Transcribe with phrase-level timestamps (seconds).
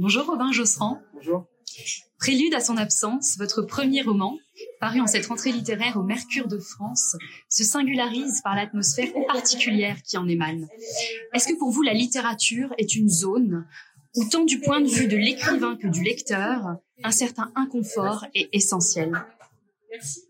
[0.00, 1.02] Bonjour Robin Josserand.
[1.12, 1.48] Bonjour.
[2.20, 4.38] Prélude à son absence, votre premier roman,
[4.78, 7.16] paru en cette rentrée littéraire au Mercure de France,
[7.48, 10.68] se singularise par l'atmosphère particulière qui en émane.
[11.34, 13.66] Est-ce que pour vous la littérature est une zone
[14.14, 18.48] où tant du point de vue de l'écrivain que du lecteur, un certain inconfort est
[18.52, 19.26] essentiel?
[19.90, 20.22] Merci.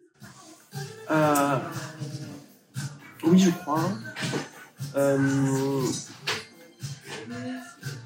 [1.10, 1.58] Euh,
[3.22, 3.90] oui, je crois.
[4.96, 5.82] Euh,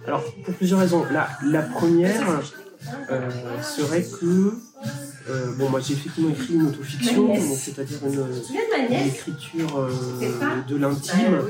[0.07, 1.05] alors, pour plusieurs raisons.
[1.11, 2.41] La, la première
[3.11, 3.31] euh,
[3.63, 4.55] serait que
[5.31, 11.41] euh, bon, moi j'ai effectivement écrit une autofiction, c'est-à-dire une, écriture euh, de l'intime.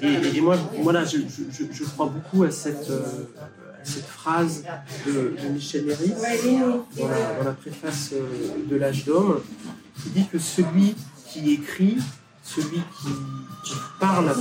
[0.00, 2.90] Et, moi, voilà, je, je, crois beaucoup à cette,
[3.84, 4.64] cette phrase
[5.06, 6.14] de, Michel Léry
[6.96, 7.08] dans,
[7.44, 8.12] la, préface
[8.66, 9.42] de L'âge d'homme,
[10.02, 10.96] qui dit que celui
[11.26, 11.98] qui écrit,
[12.42, 13.08] celui qui,
[13.64, 14.34] qui parle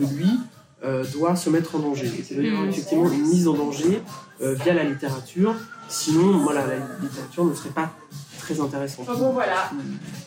[0.00, 0.38] de lui,
[0.84, 2.10] euh, doit se mettre en danger.
[2.26, 2.68] C'est-à-dire mm.
[2.68, 4.02] effectivement une mise en danger
[4.42, 5.54] euh, via la littérature.
[5.88, 7.92] Sinon, voilà, la littérature ne serait pas
[8.40, 9.06] très intéressante.
[9.08, 9.70] Ah voilà.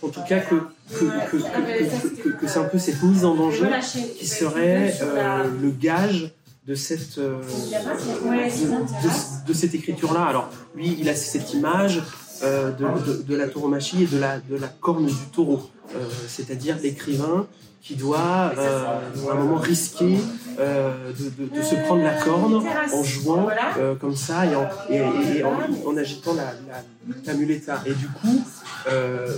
[0.01, 0.55] En tout cas, que,
[0.93, 3.69] que, que, c'est un peu cette mise en danger
[4.17, 6.31] qui serait euh, le gage
[6.65, 7.41] de cette, de,
[9.53, 10.23] cette écriture-là.
[10.23, 12.01] Alors, lui, il a cette image
[12.41, 15.69] de, de, la tauromachie et de la, de la corne du taureau,
[16.27, 17.45] c'est-à-dire l'écrivain
[17.81, 20.17] qui doit, à un moment, risquer
[20.59, 25.97] euh, de, se prendre la corne en jouant euh, comme ça et en, et, en,
[25.97, 26.53] agitant la,
[27.25, 27.81] la, muleta.
[27.85, 28.43] Et du coup,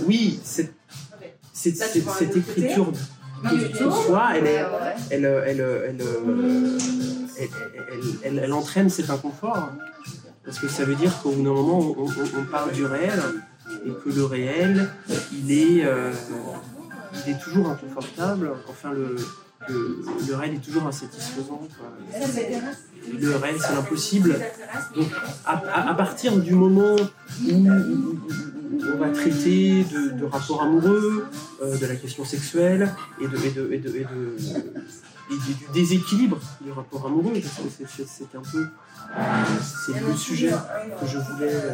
[0.06, 0.74] oui, cette,
[1.52, 2.92] cette, cette, écriture
[3.50, 4.64] de soi, elle, est,
[5.10, 6.00] elle, elle,
[8.24, 9.70] elle, elle, entraîne cet inconfort.
[10.44, 13.20] Parce que ça veut dire qu'au bout d'un moment, on, on, parle du réel
[13.84, 14.88] et que le réel,
[15.32, 15.84] il est
[17.26, 18.52] il est toujours inconfortable.
[18.68, 19.16] Enfin, le,
[19.68, 21.60] le, le réel est toujours insatisfaisant.
[23.20, 24.38] Le réel, c'est l'impossible.
[24.94, 25.06] Donc,
[25.46, 26.96] à, partir du moment
[27.48, 27.68] où,
[28.94, 31.26] on va traiter de, rapports amoureux,
[31.62, 33.36] euh, de la question sexuelle et de,
[35.36, 38.66] du déséquilibre du rapport amoureux, parce que c'est un peu
[39.62, 40.50] c'est le sujet
[41.00, 41.72] que je voulais euh,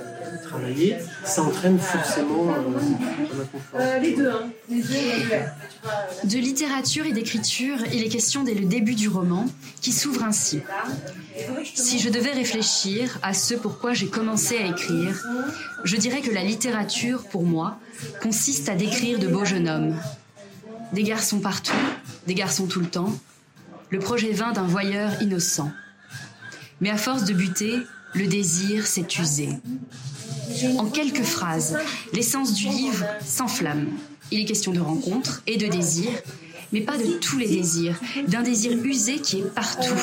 [0.48, 4.50] travailler, ça entraîne forcément euh, euh, les deux, hein.
[4.68, 9.46] les deux, De littérature et d'écriture, il est question dès le début du roman,
[9.80, 10.60] qui s'ouvre ainsi.
[11.74, 15.20] Si je devais réfléchir à ce pourquoi j'ai commencé à écrire,
[15.82, 17.78] je dirais que la littérature, pour moi,
[18.22, 19.96] consiste à décrire de beaux jeunes hommes.
[20.92, 21.72] Des garçons partout,
[22.26, 23.12] des garçons tout le temps,
[23.90, 25.70] le projet vain d'un voyeur innocent.
[26.80, 27.78] Mais à force de buter,
[28.14, 29.48] le désir s'est usé.
[30.78, 31.78] En quelques phrases,
[32.12, 33.88] l'essence du livre s'enflamme.
[34.30, 36.10] Il est question de rencontre et de désir,
[36.72, 39.94] mais pas de tous les désirs, d'un désir usé qui est partout.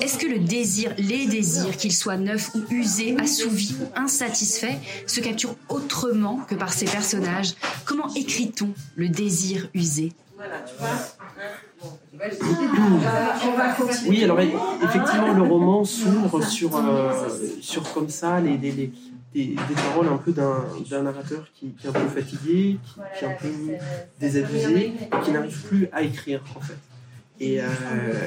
[0.00, 5.20] Est-ce que le désir, les désirs, qu'ils soient neufs ou usés, assouvis ou insatisfaits, se
[5.20, 7.54] capturent autrement que par ces personnages?
[7.84, 10.12] Comment écrit-on le désir usé?
[14.08, 17.12] Oui, alors effectivement, le roman s'ouvre sur, euh,
[17.60, 18.92] sur comme ça les, des,
[19.74, 22.78] paroles un peu d'un narrateur qui, est un peu fatigué,
[23.18, 23.48] qui, est un peu
[24.20, 26.78] désabusé, et qui n'arrive plus à écrire en fait.
[27.38, 27.66] Et, euh,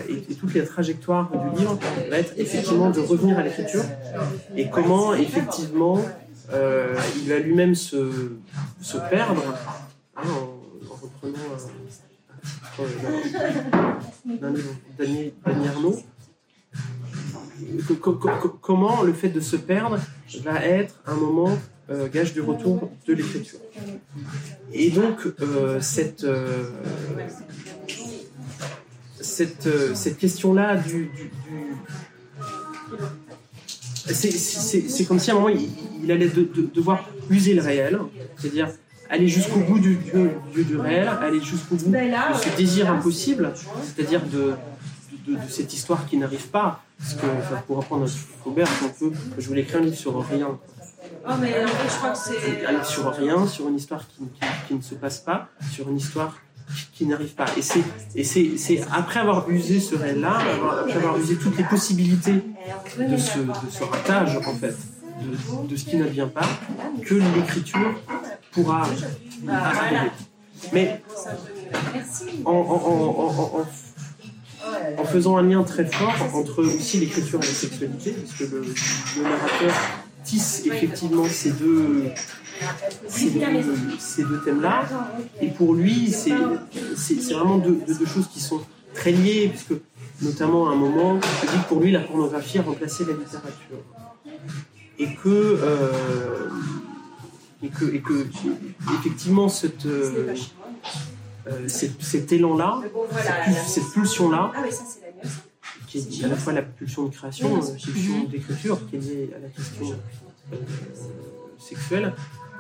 [0.08, 1.80] et, toute la trajectoire du livre
[2.10, 3.84] va être effectivement de revenir à l'écriture
[4.56, 6.00] et comment effectivement
[6.54, 8.12] euh, il va lui-même se,
[8.82, 9.44] se perdre
[10.16, 12.09] hein, en, reprenant d'un livre
[14.98, 16.00] Daniel Arnaud.
[18.62, 20.00] Comment le fait de se perdre
[20.44, 21.58] va être un moment
[21.90, 23.60] euh, gage du retour de l'écriture?
[24.74, 26.70] Et donc, euh, cette, euh,
[29.22, 31.12] cette question-là du.
[34.08, 35.56] c'est comme si à un moment
[36.04, 36.30] il, allait
[36.74, 38.00] devoir user le réel,
[38.38, 38.70] c'est-à-dire
[39.10, 39.98] aller jusqu'au bout du,
[40.54, 43.52] du, du, réel, aller jusqu'au bout de ce désir impossible,
[43.84, 44.54] c'est-à-dire de,
[45.28, 46.84] de, cette histoire qui n'arrive pas.
[47.00, 47.28] Parce que,
[47.66, 48.08] pour reprendre
[48.44, 50.58] Faubert, un peu, je voulais écrire un livre sur rien.
[51.28, 51.54] Oh, mais
[51.88, 52.66] je crois que c'est.
[52.66, 54.24] Un livre sur rien, sur une histoire qui,
[54.68, 56.38] qui, ne se passe pas, sur une histoire
[56.94, 57.46] qui n'arrive pas.
[57.58, 57.82] Et c'est,
[58.16, 60.40] et c'est, c'est après avoir usé ce réel-là,
[60.82, 62.44] après avoir usé toutes les possibilités
[63.00, 64.76] de ce, de ce ratage, en fait,
[65.22, 66.48] de, de ce qui n'advient pas,
[67.04, 67.96] que l'écriture
[68.52, 69.08] pourra arriver.
[70.74, 71.02] Mais
[72.46, 73.64] en,
[75.06, 78.62] faisant un lien très fort entre aussi l'écriture et la sexualité, puisque le,
[79.24, 79.74] narrateur
[80.24, 82.04] tisse effectivement ces deux,
[83.08, 84.88] ces deux, thèmes-là.
[85.42, 86.34] Et pour lui, c'est
[87.34, 88.62] vraiment deux, choses qui sont
[88.94, 89.82] très liées, puisque
[90.22, 93.80] notamment à un moment, il dit que pour lui, la pornographie a remplacé la littérature.
[95.02, 95.30] Et que,
[95.64, 96.50] euh,
[97.62, 98.26] et que, et que
[99.00, 100.34] effectivement, cette, euh,
[101.48, 102.82] euh, cet, élan-là,
[103.48, 104.64] cette, cette pulsion-là, Ah
[105.90, 109.30] qui est à la fois la pulsion de création, la pulsion d'écriture, qui est liée
[109.36, 109.96] à la question
[110.54, 110.56] euh,
[111.58, 112.14] sexuelle,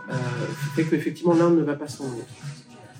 [0.09, 0.13] euh,
[0.75, 2.25] fait qu'effectivement l'un ne va pas sans l'autre.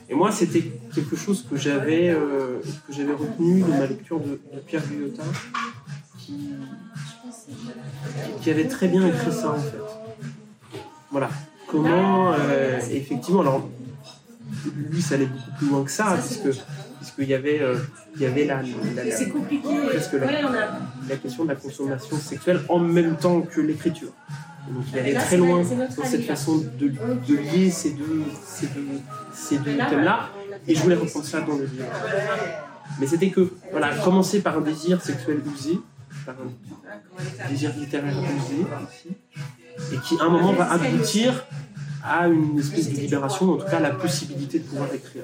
[0.07, 4.39] Et moi, c'était quelque chose que j'avais euh, que j'avais retenu de ma lecture de,
[4.53, 5.23] de Pierre Guillotin,
[6.19, 6.49] qui,
[8.41, 9.77] qui avait très bien écrit ça en fait.
[11.11, 11.29] Voilà.
[11.71, 13.67] Comment, euh, effectivement, alors
[14.75, 16.61] lui, ça allait beaucoup plus loin que ça, puisque
[16.99, 17.75] puisqu'il y avait euh,
[18.15, 18.55] il y avait la,
[18.95, 19.11] la- la-.
[19.87, 24.09] Presque Ouais, question de la consommation sexuelle en même temps que l'écriture.
[24.69, 26.35] Donc il allait Là, très loin dans cette là.
[26.35, 28.85] façon de, de lier ces deux, ces deux,
[29.33, 30.29] ces deux thèmes-là.
[30.67, 31.85] Et je voulais reprendre ça dans le livre.
[32.99, 35.79] Mais c'était que, voilà, commencer par un désir sexuel usé,
[36.25, 38.65] par un désir littéraire usé,
[39.93, 41.45] et qui à un moment va aboutir
[42.03, 45.23] à une espèce de libération, en tout cas la possibilité de pouvoir écrire.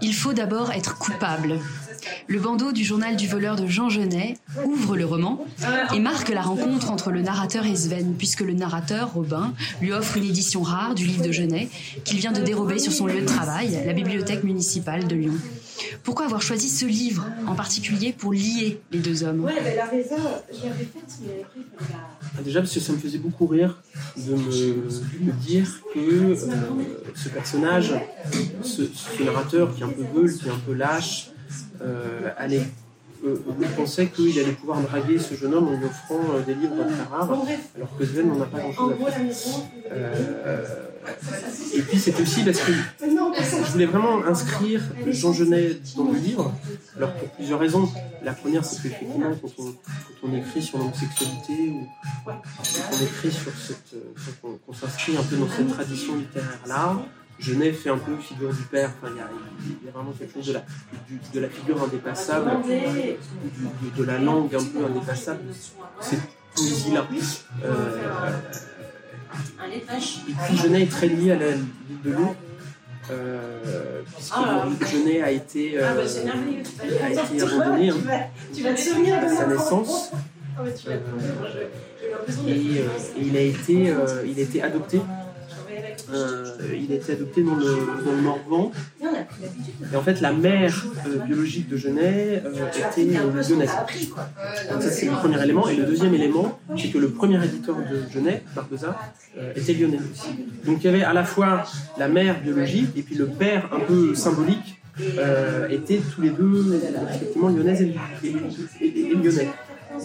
[0.00, 1.58] Il faut d'abord être coupable.
[2.28, 5.44] Le bandeau du journal du voleur de Jean Genet ouvre le roman
[5.94, 10.16] et marque la rencontre entre le narrateur et Sven, puisque le narrateur, Robin, lui offre
[10.16, 11.68] une édition rare du livre de Genet
[12.04, 15.34] qu'il vient de dérober sur son lieu de travail, la bibliothèque municipale de Lyon.
[16.02, 19.86] Pourquoi avoir choisi ce livre en particulier pour lier les deux hommes Ouais, mais la
[19.86, 20.16] Reza,
[20.50, 21.98] je l'avais faite, mais après, il fallait la.
[22.38, 23.80] Ah, Déjà parce que ça me faisait beaucoup rire
[24.16, 26.36] de me, me dire que euh,
[27.14, 27.94] ce personnage,
[28.62, 31.30] ce, ce narrateur qui est un peu veule, qui est un peu lâche,
[31.82, 32.62] euh, allait,
[33.26, 33.36] euh,
[33.76, 37.16] pensait qu'il allait pouvoir draguer ce jeune homme en lui offrant euh, des livres très
[37.16, 37.30] rares,
[37.76, 39.54] alors que Sven n'en a pas grand-chose à faire.
[39.90, 40.64] Euh,
[41.74, 46.52] et puis c'est aussi parce que je voulais vraiment inscrire Jean Genet dans le livre,
[46.96, 47.88] alors pour plusieurs raisons.
[48.22, 51.86] La première, c'est qu'effectivement, quand on, quand on écrit sur l'homosexualité ou
[53.02, 53.94] écrit sur cette.
[53.94, 56.98] euh, qu'on s'inscrit un peu dans cette tradition littéraire-là,
[57.38, 58.90] Genet fait un peu figure du père.
[59.00, 60.64] Enfin, il y a, vraiment quelque chose de la,
[61.32, 62.50] de la figure indépassable,
[63.96, 65.40] de la langue un peu indépassable,
[66.00, 66.20] cette
[66.54, 67.06] poésie-là.
[67.64, 68.40] Euh,
[70.62, 71.64] Genet est très lié à la ville
[72.04, 72.34] de Lyon,
[73.10, 74.66] euh, puisque Ah.
[74.92, 77.94] Genet a été, euh, Ah, bah, a été abandonné hein,
[79.24, 80.10] à sa naissance.
[80.56, 85.00] Ah, et, d'être- euh, et il, a été, euh, il a été adopté.
[86.12, 86.44] Euh,
[86.74, 88.70] il a été adopté dans le, dans Morvan.
[89.92, 93.50] Et en fait, la mère euh, biologique de Genet euh, était lyonnaise.
[93.50, 93.68] Donc
[94.82, 95.68] ça, c'est le premier élément.
[95.68, 98.98] Et le deuxième élément, c'est que le premier éditeur de Genet, Barbeza,
[99.38, 100.30] euh, était lyonnais aussi.
[100.64, 101.64] Donc il y avait à la fois
[101.98, 104.76] la mère biologique et puis le père un peu symbolique,
[105.70, 106.80] étaient tous les deux
[107.14, 107.94] effectivement lyonnaises et,
[108.80, 109.48] et- lyonnais.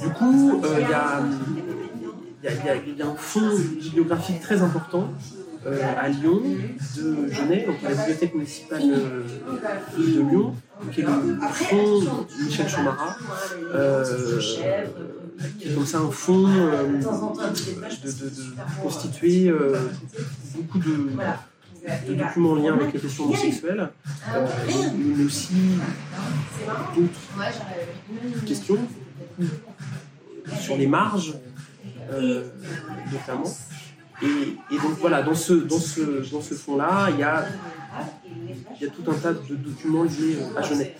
[0.02, 1.22] Du coup, il y a
[3.08, 3.50] un fond
[3.82, 5.10] bibliographique très important
[5.66, 6.42] euh, à Lyon
[6.98, 9.24] de Genet, donc la bibliothèque municipale euh,
[9.98, 10.56] de Lyon,
[10.92, 13.16] qui est le fonds de Michel Chomara,
[13.74, 14.04] euh,
[15.58, 17.00] qui est comme ça un fonds de,
[18.82, 19.54] constituer
[20.56, 21.10] beaucoup de,
[22.14, 23.90] documents en lien avec les questions homosexuelles,
[25.18, 25.54] mais aussi
[26.94, 28.80] d'autres questions
[30.60, 31.36] sur les marges,
[33.14, 33.50] notamment.
[34.22, 37.46] Et, donc voilà, dans ce, dans ce, dans ce fond-là, il y a,
[38.80, 40.94] y a tout un tas de documents liés à Genève,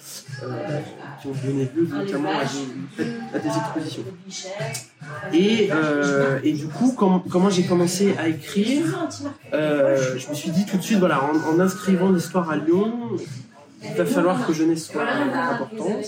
[0.44, 0.80] euh,
[1.22, 3.04] qui ont donné lieu notamment à des,
[3.34, 4.04] à des expositions.
[5.32, 9.08] Et, euh, et du coup, quand, comment j'ai commencé à écrire,
[9.54, 13.12] euh, je me suis dit tout de suite, voilà, en inscrivant l'histoire à Lyon,
[13.84, 16.00] il va falloir que Genève soit important.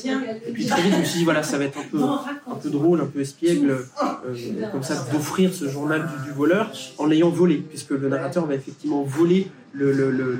[0.47, 2.55] Et puis très vite, je me suis dit, voilà, ça va être un peu, un
[2.55, 7.05] peu drôle, un peu espiègle, euh, comme ça, d'offrir ce journal du, du voleur en
[7.05, 10.39] l'ayant volé, puisque le narrateur va effectivement voler le, le, le,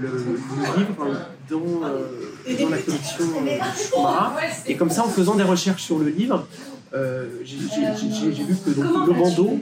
[0.77, 1.07] livre
[1.49, 3.59] dans, euh, dans la collection euh,
[3.91, 4.35] Chomara.
[4.65, 6.47] Et comme ça, en faisant des recherches sur le livre,
[6.93, 9.59] euh, j'ai vu que donc, le bandeau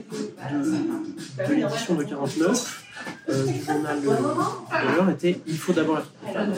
[0.52, 2.84] de, de l'édition de 49
[3.28, 6.52] euh, du journal euh, du voleur était Il faut d'abord être coupable.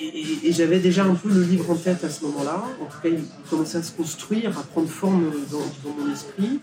[0.00, 2.62] Et, j'avais déjà un peu le livre en tête à ce moment-là.
[2.80, 6.60] En tout cas, il commençait à se construire, à prendre forme dans, mon esprit.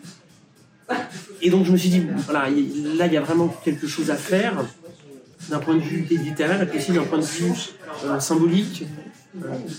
[1.42, 4.12] Et donc, je me suis dit, voilà, il- là, il y a vraiment quelque chose
[4.12, 4.66] à faire,
[5.50, 7.52] d'un point de vue littéraire et aussi d'un point de vue
[8.06, 8.86] euh, symbolique.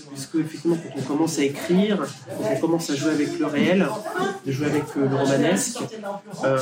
[0.09, 3.87] Puisque, effectivement, quand on commence à écrire, quand on commence à jouer avec le réel,
[4.45, 5.79] de jouer avec euh, le romanesque,
[6.43, 6.59] euh,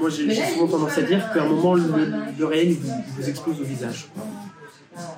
[0.00, 3.64] moi j'ai souvent tendance à dire qu'à un moment, le, réel vous, il explose au
[3.64, 4.06] visage.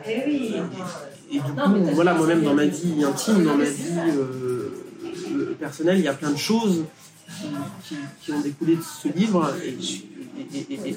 [0.06, 6.04] et du coup, voilà, moi-même dans ma vie intime, dans ma vie euh, personnelle, il
[6.04, 6.84] y a plein de choses
[8.22, 9.76] qui, ont découlé de ce livre et,
[10.58, 10.96] et-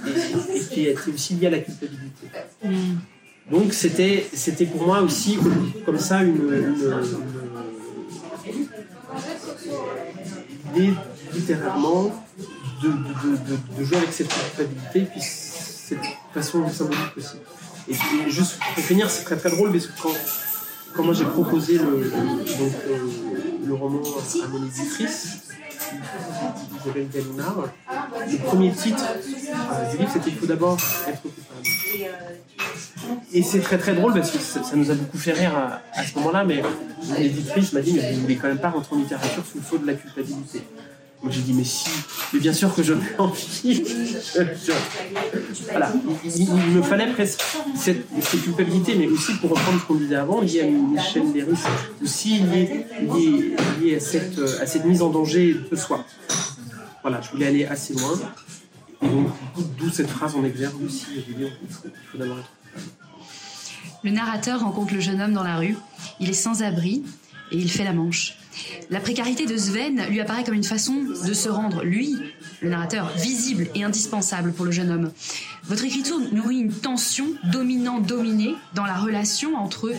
[0.72, 2.28] qui étaient aussi liées à la culpabilité.
[3.52, 5.38] Donc c'était c'était pour moi aussi
[5.86, 6.52] comme, ça une,
[10.74, 10.94] l'idée
[11.34, 12.12] littéralement
[12.84, 12.90] de,
[13.78, 16.00] de, jouer avec cette culpabilité puis cette
[16.34, 17.38] façon symbolique aussi.
[17.88, 20.14] Et, juste pour finir, c'est très très drôle parce que quand,
[20.96, 22.98] quand moi j'ai proposé le, donc, euh,
[23.66, 25.40] le roman à mon éditrice,
[26.82, 27.70] Isabelle Gallimard,
[28.30, 30.78] le premier titre euh, du livre c'était Il faut d'abord
[31.08, 31.46] être coupable.
[33.34, 35.52] Et c'est très très drôle parce que ça, nous a beaucoup fait rire
[35.94, 36.62] à, ce moment-là, mais
[37.18, 39.80] l'éditrice m'a dit Mais vous voulez quand même pas rentrer en littérature sous le feu
[39.80, 40.62] de la culpabilité.
[41.22, 41.90] Moi j'ai dit Mais si,
[42.34, 43.84] mais bien sûr que je l'ai envie.
[45.72, 45.92] voilà,
[46.24, 47.42] il, me fallait presque
[47.76, 48.08] cette,
[48.44, 51.60] culpabilité, mais aussi pour reprendre ce qu'on disait avant, lié à Michel Léris,
[52.02, 56.06] aussi lié, lié, lié à, cette, à cette mise en danger de soi.
[57.02, 58.18] Voilà, je voulais aller assez loin.
[59.02, 59.28] Et donc,
[59.78, 62.50] d'où cette phrase en exergue aussi, je veux dire, il faut, faut d'abord être
[64.04, 65.78] Le narrateur rencontre le jeune homme dans la rue.
[66.20, 67.04] Il est sans abri
[67.52, 68.39] et il fait la manche.
[68.90, 72.16] La précarité de Sven lui apparaît comme une façon de se rendre, lui,
[72.62, 75.12] le narrateur, visible et indispensable pour le jeune homme.
[75.66, 79.96] Votre écriture nourrit une tension dominant-dominée dans la relation entre eux.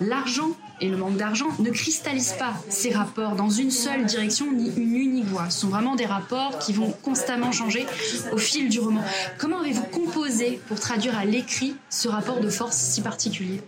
[0.00, 4.72] L'argent et le manque d'argent ne cristallisent pas ces rapports dans une seule direction ni
[4.76, 5.50] une unique voie.
[5.50, 7.86] Ce sont vraiment des rapports qui vont constamment changer
[8.32, 9.02] au fil du roman.
[9.38, 13.60] Comment avez-vous composé pour traduire à l'écrit ce rapport de force si particulier?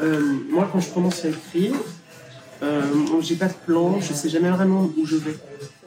[0.00, 1.74] Euh, moi, quand je commence à écrire,
[2.62, 2.82] euh,
[3.20, 5.36] j'ai pas de plan, je sais jamais vraiment où je vais.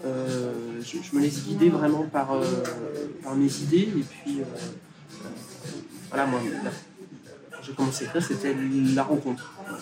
[0.06, 0.52] Euh,
[0.82, 2.44] je, me laisse guider vraiment par, euh,
[3.36, 3.90] mes idées.
[3.98, 5.26] Et puis, euh,
[6.10, 6.42] voilà, moi,
[7.52, 8.56] quand j'ai commencé à c'était
[8.96, 9.74] la rencontre euh,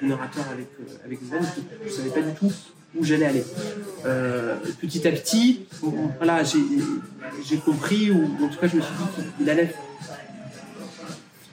[0.00, 0.68] du narrateur avec,
[1.04, 1.64] avec Sven.
[1.86, 2.52] Je savais pas du tout
[2.96, 3.44] où j'allais aller.
[4.80, 5.66] Petit à petit,
[6.16, 6.60] voilà, j'ai
[7.44, 9.74] j'ai compris, ou en tout cas, je me suis dit qu'il allait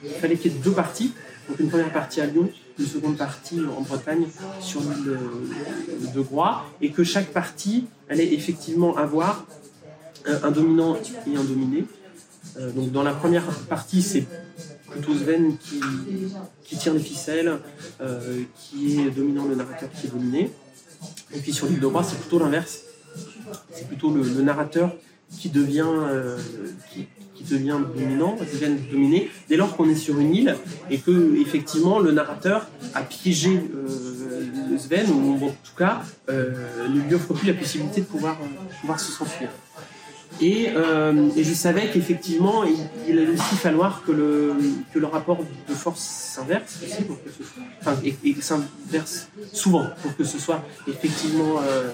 [0.02, 1.12] il fallait qu'il y ait deux parties.
[1.48, 4.26] Donc une première partie à Lyon, une seconde partie en Bretagne
[4.60, 5.18] sur l'île
[6.14, 9.46] de Groix, et que chaque partie allait effectivement avoir
[10.26, 11.84] un, dominant et un dominé.
[12.58, 14.26] Euh, donc dans la première partie, c'est
[14.90, 15.80] plutôt Sven qui,
[16.64, 17.58] qui tire les ficelles,
[18.00, 20.50] euh, qui est dominant, le narrateur qui est dominé.
[21.34, 22.82] Et puis sur l'île de Groix, c'est plutôt l'inverse.
[23.72, 24.94] C'est plutôt le, narrateur
[25.38, 26.38] qui devient, euh,
[27.36, 30.56] qui devient dominant, Sven dominé, dès lors qu'on est sur une île
[30.90, 36.52] et que effectivement le narrateur a piégé euh, Sven, ou en tout cas euh,
[36.88, 38.46] ne lui offre plus la possibilité de pouvoir, euh,
[38.80, 39.48] pouvoir se s'enfuir.
[40.40, 42.76] Et, euh, et je savais qu'effectivement, il,
[43.08, 44.54] il allait aussi falloir que le,
[44.92, 47.06] que le rapport de force s'inverse aussi,
[47.80, 51.90] enfin, et, s'inverse souvent pour que ce soit effectivement euh,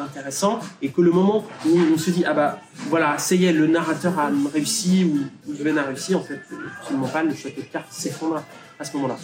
[0.00, 0.58] intéressant.
[0.82, 3.68] Et que le moment où on se dit ah bah voilà ça y est le
[3.68, 6.40] narrateur a réussi ou, ou Sven a réussi en fait
[6.80, 8.42] absolument pas le château de cartes s'effondre
[8.80, 9.16] à ce moment-là.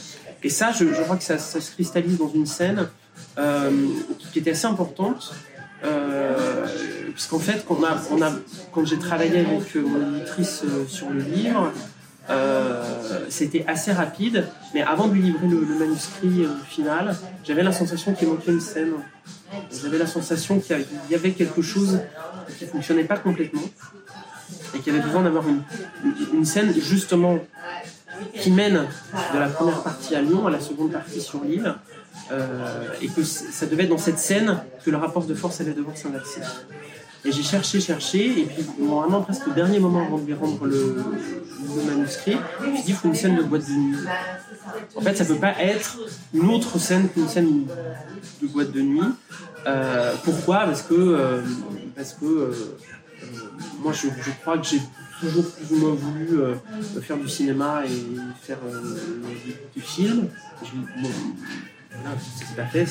[0.45, 2.89] Et ça je, je crois que ça, se cristallise dans une scène
[3.39, 3.71] euh,
[4.33, 5.35] qui, était assez importante
[7.15, 11.73] puisqu'en fait quand, j'ai travaillé avec euh, mon éditrice euh, sur le livre
[12.31, 18.15] euh, c'était assez rapide, mais avant de lui livrer le, manuscrit final, j'avais la sensation
[18.15, 18.93] qu'il manquait une scène.
[19.83, 22.01] J'avais la sensation qu'il y avait- quelque chose
[22.59, 23.69] qui fonctionnait pas complètement
[24.75, 25.45] et qu'il y avait besoin d'avoir
[26.33, 27.39] une, scène justement
[28.41, 28.87] qui mène
[29.35, 31.75] de la première partie à Lyon à la seconde partie sur l'île
[33.03, 35.95] et que ça devait être dans cette scène que le rapport de force allait devoir
[35.95, 36.41] s'inverser.
[37.27, 40.67] Et j'ai cherché, cherché, et puis vraiment presque au dernier moment avant de lui rendre
[40.67, 41.03] le,
[41.87, 43.97] manuscrit, je me suis dit, il faut une scène de boîte de nuit.
[44.95, 45.99] En fait, ça peut pas être
[46.35, 47.67] une autre scène qu'une scène
[48.43, 49.01] de boîte de nuit.
[49.67, 50.67] Euh, pourquoi?
[50.67, 51.41] Parce que, euh,
[51.97, 52.53] parce que euh,
[53.83, 54.09] moi, je,
[54.43, 54.81] crois que j'ai
[55.21, 56.41] toujours plus ou moins voulu
[57.01, 58.59] faire du cinéma et faire
[59.75, 60.29] du, film.
[61.91, 62.17] Voilà,
[62.57, 62.87] pas fait,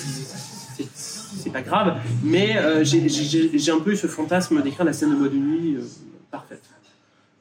[0.95, 5.15] c'est pas grave, mais euh, j'ai- un peu eu ce fantasme d'écrire la scène de
[5.15, 5.81] boîte de nuit euh,
[6.31, 6.63] parfaite.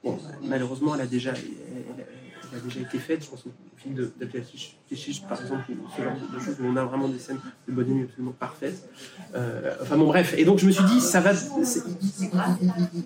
[0.02, 3.24] Bon, malheureusement, elle a déjà, elle, a déjà été faite.
[3.24, 5.64] Je pense au film de- d'Abdelhachiche, par exemple,
[5.96, 8.34] ce genre de choses où on a vraiment des scènes de boîte de nuit absolument
[8.38, 8.88] parfaites.
[9.34, 10.34] Euh, enfin bon, bref.
[10.36, 11.32] Et donc je me suis dit, ça va,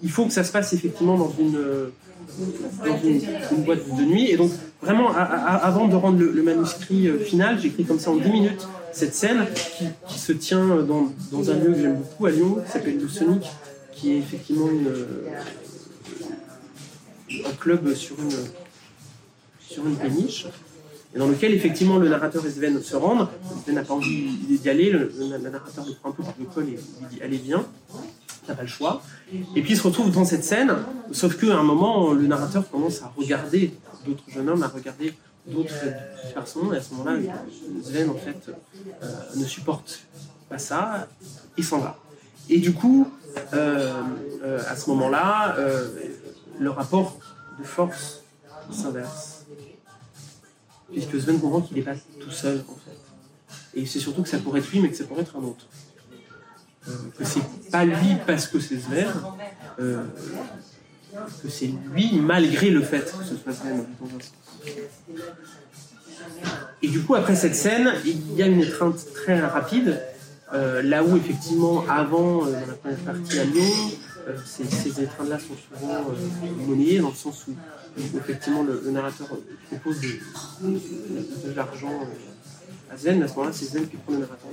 [0.02, 1.58] il, faut que ça se passe effectivement dans une,
[3.64, 4.30] boîte de nuit.
[4.30, 4.50] Et donc
[4.82, 8.68] vraiment, avant de rendre le, le manuscrit final, j'ai écrit comme ça en 10 minutes
[8.96, 9.44] cette scène
[10.08, 13.08] qui, se tient dans, dans un lieu que j'aime beaucoup à Lyon, qui s'appelle le
[13.08, 13.44] Sonic,
[13.94, 15.04] qui est effectivement euh,
[17.46, 18.30] un club sur une
[19.60, 20.46] sur une péniche,
[21.14, 23.28] dans lequel effectivement le narrateur et Sven se rendent.
[23.64, 26.34] Sven n'a pas envie d'y aller, le, le- le narrateur le prend un peu par
[26.38, 26.78] le col et lui
[27.10, 27.66] dit allez viens,
[28.46, 29.02] t'as pas le choix.
[29.54, 30.72] Et puis il se retrouve dans cette scène,
[31.12, 33.72] sauf qu'à un moment le narrateur commence à regarder
[34.06, 35.12] d'autres jeunes hommes, à regarder
[35.46, 35.74] d'autres
[36.34, 37.20] garçons, et à ce moment-là
[37.82, 40.00] Sven en fait euh, ne supporte
[40.48, 41.08] pas ça
[41.56, 41.98] et s'en va.
[42.48, 43.08] Et du coup,
[43.54, 44.02] euh,
[44.44, 45.88] euh, à ce moment-là, euh,
[46.58, 47.18] le rapport
[47.58, 48.22] de force
[48.70, 49.44] s'inverse.
[50.92, 53.80] Puisque Sven comprend qu'il n'est pas tout seul, en fait.
[53.80, 55.66] Et c'est surtout que ça pourrait être lui, mais que ça pourrait être un autre.
[56.88, 59.08] Euh, que c'est pas lui parce que c'est Sven,
[59.80, 60.04] euh,
[61.42, 64.32] que c'est lui malgré le fait que ce soit Sven, dans un sens.
[66.82, 70.00] Et du coup, après cette scène, il y a une étreinte très rapide.
[70.54, 73.64] euh, là où, effectivement, avant, euh, dans la première partie à Lyon,
[74.28, 76.04] euh, ces, étreintes-là sont souvent
[76.68, 77.52] monnayées, dans le sens où,
[78.16, 79.26] effectivement, le, narrateur
[79.66, 80.08] propose de,
[80.68, 81.90] de- l'argent
[82.92, 83.22] à Zen.
[83.24, 84.48] À ce moment-là, c'est Zen qui prend le narrateur.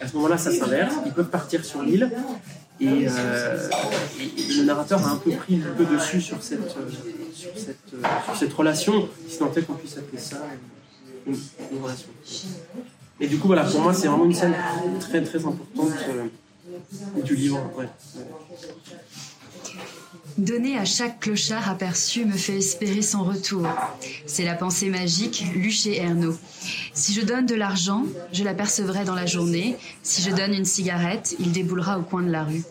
[0.00, 0.94] À ce moment-là, ça s'inverse.
[1.06, 2.10] Ils peuvent partir sur l'île.
[2.80, 3.68] Et, euh,
[4.18, 6.90] et- le narrateur a un peu pris le peu dessus sur cette, euh,
[7.34, 10.38] sur cette, euh, sur cette relation, si tant est qu'on puisse appeler ça
[11.26, 11.36] une,
[11.82, 12.08] relation.
[13.20, 14.54] Et du coup, voilà, pour moi, c'est vraiment une scène
[14.98, 15.90] très très importante
[17.22, 17.70] du livre.
[20.38, 23.66] Donner à chaque clochard aperçu me fait espérer son retour.
[24.26, 26.36] C'est la pensée magique lue chez Ernaud.
[26.94, 29.76] Si je donne de l'argent, je l'apercevrai dans la journée.
[30.02, 32.64] Si je donne une cigarette, il déboulera au coin de la rue.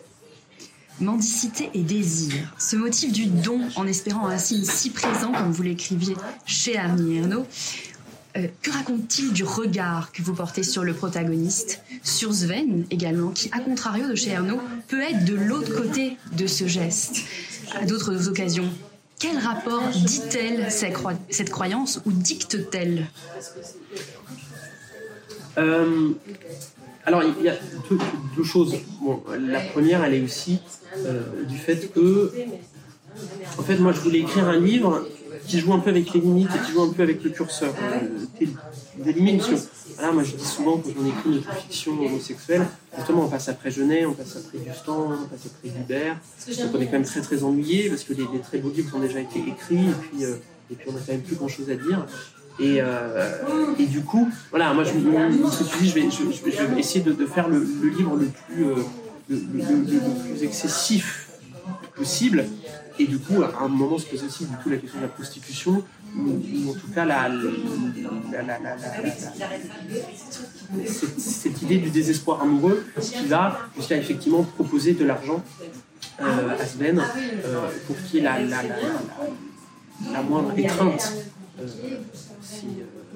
[1.00, 2.54] Mendicité et désir.
[2.58, 6.16] Ce motif du don, en espérant un signe si présent, comme vous l'écriviez
[6.46, 7.46] chez Arnie Ernaud,
[8.38, 13.50] euh, que raconte-t-il du regard que vous portez sur le protagoniste, sur Sven également, qui,
[13.52, 17.18] à contrario de chez Ernaud, peut être de l'autre côté de ce geste
[17.76, 18.70] À d'autres occasions,
[19.18, 23.08] quel rapport dit-elle cette, croyance ou dicte-t-elle
[25.58, 26.12] Euh,
[27.06, 27.56] alors, il y a
[27.90, 27.98] deux,
[28.38, 28.76] deux choses.
[29.02, 30.60] Bon, la première, elle est aussi
[30.98, 32.32] euh, du fait que,
[33.58, 35.08] en fait, moi, je voulais écrire un livre
[35.50, 37.74] qui joue un peu avec les limites et qui joue un peu avec le curseur.
[37.82, 38.46] Euh,
[39.04, 42.66] des, limites, parce que, voilà, moi, je dis souvent que j'en écris une fiction homosexuelle,
[42.98, 46.18] justement, on passe après Genet, on passe après Gustan, on passe après Guibert.
[46.48, 48.96] Donc, on est quand même très, très ennuyé parce que les, les très beaux livres
[48.96, 50.36] ont déjà été écrits et puis, euh,
[50.72, 52.06] et puis on n'a quand même plus grand chose à dire.
[52.60, 53.38] Et, euh,
[53.80, 55.00] et du coup, voilà, moi je me
[55.32, 57.90] je me suis dit, je vais, je, je vais- essayer de, de faire le, le
[57.90, 58.76] livre le plus, euh,
[59.30, 61.29] le, le- le- le plus excessif
[61.96, 62.46] possible.
[63.00, 65.84] Et du coup, à un moment se pose aussi du la question de la prostitution,
[66.18, 67.30] ou, en tout cas la,
[70.88, 75.42] cette, idée du désespoir amoureux qui va jusqu'à effectivement proposer de l'argent
[76.22, 78.40] euh, à Sven euh, pour qu'il ait la,
[80.12, 81.14] la, moindre étreinte.
[81.62, 81.68] Euh,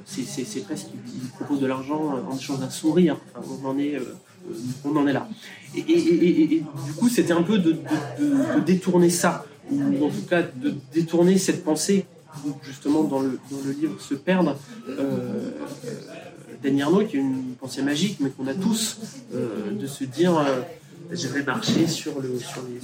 [0.05, 3.17] c'est- presque il propose de l'argent en échange d'un sourire.
[3.35, 3.97] Enfin, en est,
[4.83, 5.27] on en est là.
[5.75, 7.75] Et, du coup, c'était un peu de,
[8.65, 12.05] détourner ça, ou en tout cas de détourner cette pensée
[12.63, 13.39] justement dans le,
[13.79, 14.57] livre se perdre.
[14.89, 15.51] Euh,
[16.63, 18.97] qui est une pensée magique, mais qu'on a tous,
[19.33, 20.61] euh, de se dire euh,
[21.11, 22.79] je vais marcher sur le, sur le-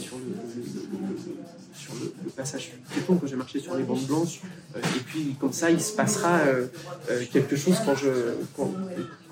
[2.24, 4.40] le, passage piéton, que j'ai marché sur les bandes blanches,
[4.76, 6.68] euh, et puis comme ça, il se passera euh,
[7.10, 8.08] euh, quelque chose quand je,
[8.56, 8.72] quand,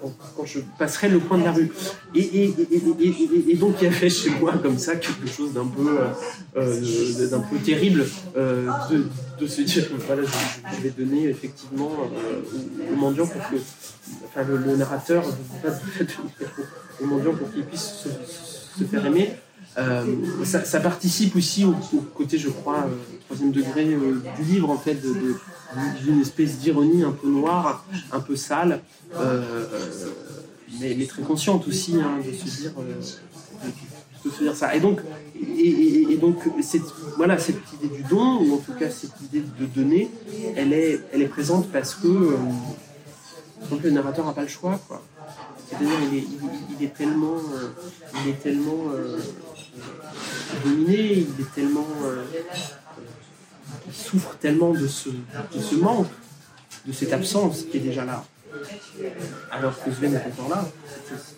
[0.01, 1.71] quand- quand je passerai le coin de la rue.
[2.13, 5.53] Et, et, et, et- donc, il y a fait chez moi comme ça quelque chose
[5.53, 5.97] d'un peu,
[6.55, 13.41] d'un peu terrible, de, se dire voilà, je, vais donner effectivement au, au mendiant pour
[13.49, 13.55] que,
[14.25, 15.23] enfin, le, narrateur
[17.01, 19.31] au mendiant pour qu'il puisse se, se faire aimer.
[19.77, 20.05] Euh,
[20.43, 21.73] ça, participe aussi au,
[22.15, 24.97] côté, je crois, euh, troisième degré euh, du livre, en fait,
[26.01, 28.81] d'une espèce d'ironie un peu noire, un peu sale,
[30.79, 32.71] mais, très consciente aussi hein, de se dire,
[34.41, 34.75] dire ça.
[34.75, 35.01] Et donc,
[35.39, 36.81] et, donc cette,
[37.15, 40.09] voilà, cette idée du don, ou en tout cas cette idée de donner,
[40.55, 42.35] elle est, elle est présente parce que
[43.83, 45.03] le narrateur n'a pas le choix, quoi.
[45.69, 46.23] C'est-à-dire, il est,
[46.79, 47.35] il, est tellement,
[48.23, 48.85] il est tellement
[50.63, 52.23] dominé, il est tellement, euh,
[53.87, 56.07] il souffre tellement de ce, de ce manque,
[56.85, 58.23] de cette absence qui est déjà là.
[59.51, 60.67] Alors que Sven est encore là.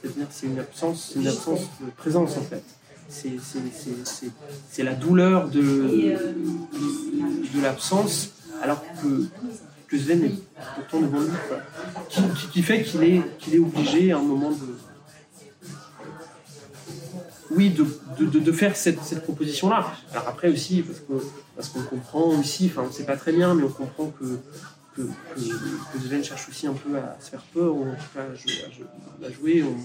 [0.01, 2.63] C'est-à-dire, c'est une absence, une absence de présence en fait.
[3.09, 8.29] C'est, la douleur de, de l'absence,
[8.61, 9.25] alors que,
[9.87, 10.33] que Sven est
[10.75, 11.29] pourtant devant lui.
[12.09, 14.57] qui- qui fait qu'il est, qu'il est obligé à un moment de.
[17.51, 17.85] Oui, de,
[18.19, 19.91] de, de- faire cette, cette proposition-là.
[20.11, 23.53] Alors après aussi, parce que parce qu'on comprend aussi, enfin on sait pas très bien,
[23.55, 24.37] mais on comprend que
[24.95, 25.01] que,
[25.35, 28.35] que, que cherche aussi un peu à se faire peur, ou en tout cas à
[28.35, 28.53] jouer.
[29.25, 29.63] À jouer.
[29.63, 29.75] On-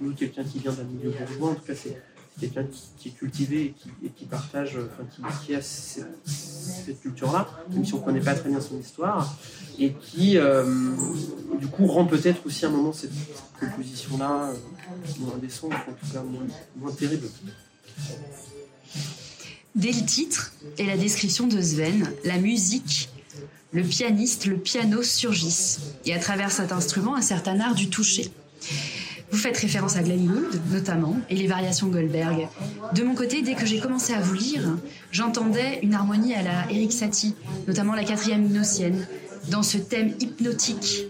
[0.00, 2.00] nous, quelqu'un qui vient d'un milieu bourgeois, en tout cas c'est
[2.38, 3.74] quelqu'un qui, qui est cultivé
[4.04, 8.34] et qui, partage, euh, enfin qui, a cette, culture-là, même si on ne connaît pas
[8.34, 9.36] très bien son histoire,
[9.78, 10.64] et qui euh,
[11.58, 14.54] du coup rend peut-être aussi à un moment cette, cette proposition-là euh,
[15.20, 16.46] moins décente, en tout cas moins,
[16.76, 17.28] moins terrible.
[19.74, 23.10] Dès le titre et la description de Sven, la musique,
[23.72, 25.80] le pianiste, le piano surgissent.
[26.04, 28.30] Et à travers cet instrument, un certain art du toucher.
[29.30, 32.48] Vous faites référence à Glenn Gould, notamment, et les variations Goldberg.
[32.94, 34.76] De mon côté, dès que j'ai commencé à vous lire,
[35.12, 37.34] j'entendais une harmonie à la Eric Satie,
[37.66, 39.06] notamment la quatrième gnossienne,
[39.50, 41.04] dans ce thème hypnotique.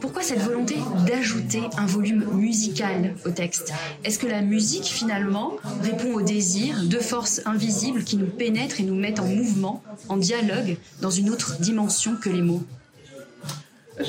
[0.00, 0.76] Pourquoi cette volonté
[1.06, 3.72] d'ajouter un volume musical au texte?
[4.04, 8.84] Est-ce que la musique, finalement, répond au désir de forces invisibles qui nous pénètrent et
[8.84, 12.62] nous mettent en mouvement, en dialogue, dans une autre dimension que les mots?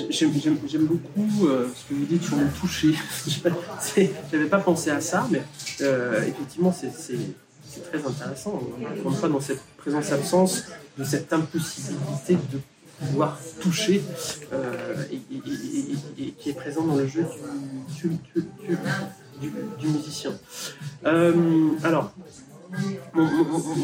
[0.10, 0.32] J'aime
[0.86, 2.94] beaucoup euh, ce que vous dites sur le toucher.
[4.32, 5.42] J'avais pas pensé à ça, mais
[5.82, 6.90] euh, effectivement, c'est-
[7.92, 8.62] très intéressant.
[9.00, 10.66] Encore une fois, dans cette présence-absence
[10.98, 12.60] de cette impossibilité de
[13.00, 14.02] pouvoir toucher
[14.52, 17.26] euh, et, qui est présent dans le jeu
[18.02, 20.32] du, musicien.
[21.04, 22.12] Alors,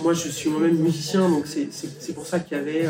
[0.03, 2.87] moi, je suis moi-même musicien, donc c'est- pour ça qu'il y avait,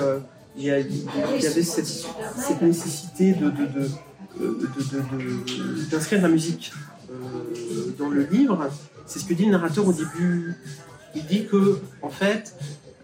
[0.57, 3.35] il y avait cette, nécessité
[5.91, 6.71] d'inscrire la musique
[7.09, 8.69] euh, dans le livre.
[9.05, 10.55] C'est ce que dit le narrateur au début.
[11.13, 12.55] Il dit que, en fait,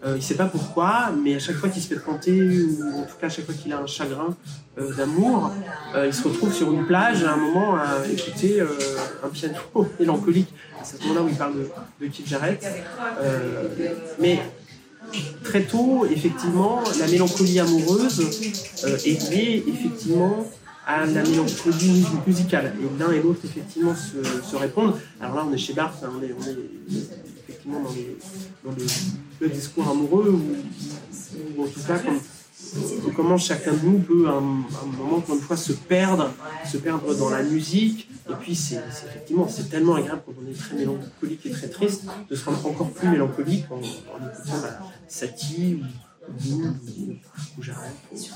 [0.04, 2.98] euh, il ne sait pas pourquoi, mais à chaque fois qu'il se fait planter, ou
[2.98, 4.34] en tout cas à chaque fois qu'il a un chagrin
[4.78, 5.52] euh, d'amour,
[5.94, 8.60] il se retrouve sur une plage à un moment à écouter
[9.22, 9.58] un piano
[10.00, 10.52] mélancolique.
[10.80, 11.68] À ce moment-là où il parle de,
[12.00, 12.66] de Keith Jarrett.
[14.18, 14.40] Mais
[15.44, 18.20] très tôt, effectivement, la mélancolie amoureuse
[18.84, 20.46] euh, est liée effectivement
[20.86, 22.74] à la mélancolie mus- musicale.
[22.80, 24.94] Et l'un et l'autre, effectivement, se, répondent.
[25.20, 26.34] Alors là, on est chez Barthes, hein, on, est,
[27.48, 27.80] effectivement
[28.64, 28.70] dans,
[29.40, 32.20] le, discours amoureux, ou, en tout cas, comme-
[33.16, 36.32] comment chacun de nous peut, à un, moment, encore une fois, se perdre,
[36.70, 38.08] se perdre dans la musique.
[38.30, 42.04] Et puis, c'est effectivement, c'est tellement agréable quand on est très mélancolique et très triste,
[42.30, 46.76] de se rendre encore plus mélancolique en, écoutant bah, Satie ou Gould
[47.58, 48.28] ou, Jarret, etc.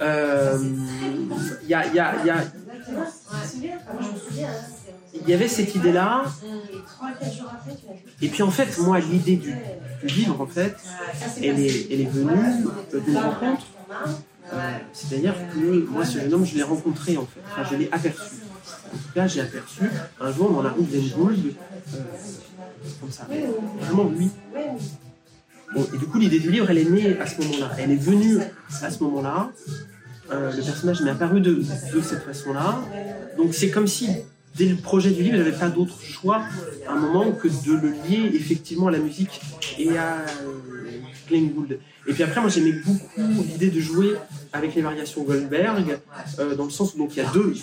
[0.00, 0.58] Euh,
[1.62, 2.44] Il y a- y a- y a-
[5.14, 6.24] il y avait cette idée-là,
[8.20, 9.54] et puis en fait, moi, l'idée du,
[10.06, 10.76] livre, en fait,
[11.38, 13.66] elle est, elle est venue d'une rencontre.
[14.52, 14.56] Euh,
[14.92, 17.40] C'est-à-dire que moi, ce jeune homme, je l'ai rencontré, en fait.
[17.46, 18.34] Enfin, je l'ai aperçu.
[18.92, 19.82] En tout cas, j'ai aperçu
[20.20, 21.54] un jour dans la rue de Gould,
[21.94, 21.98] euh,
[23.00, 23.26] comme ça,
[23.80, 24.30] vraiment lui.
[25.76, 27.70] Et du coup, l'idée du livre, elle est née à ce moment-là.
[27.78, 28.38] Elle est venue
[28.82, 29.50] à ce moment-là.
[30.30, 32.80] Euh, le personnage m'est apparu de, de cette façon-là.
[33.36, 34.08] Donc, c'est comme si,
[34.56, 36.42] dès le projet du livre, j'avais pas d'autre choix
[36.86, 39.40] à un moment que de le lier effectivement à la musique
[39.78, 41.78] et à euh, Glenn Gould.
[42.06, 44.14] Et puis après, moi, j'aimais beaucoup l'idée de jouer
[44.52, 45.98] avec les variations Goldberg,
[46.38, 47.54] euh, dans le sens où donc, il y a deux,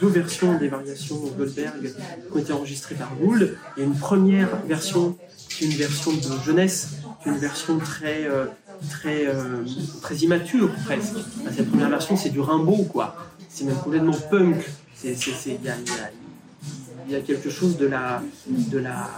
[0.00, 3.56] deux, versions des variations Goldberg qui ont été enregistrées par Gould.
[3.76, 5.16] Il y a une première version
[5.48, 8.46] qui est une version de jeunesse, qui est une version très, euh,
[8.90, 9.26] très,
[10.02, 11.16] très immature presque.
[11.56, 13.16] Cette première version, c'est du Rimbaud, quoi.
[13.48, 14.66] C'est même complètement punk.
[17.06, 19.08] Il y a quelque chose de la, de la,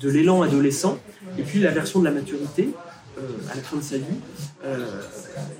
[0.00, 0.98] de l'élan adolescent.
[1.38, 2.70] Et puis la version de la maturité,
[3.18, 4.04] euh, à la fin de sa vie,
[4.64, 5.00] euh,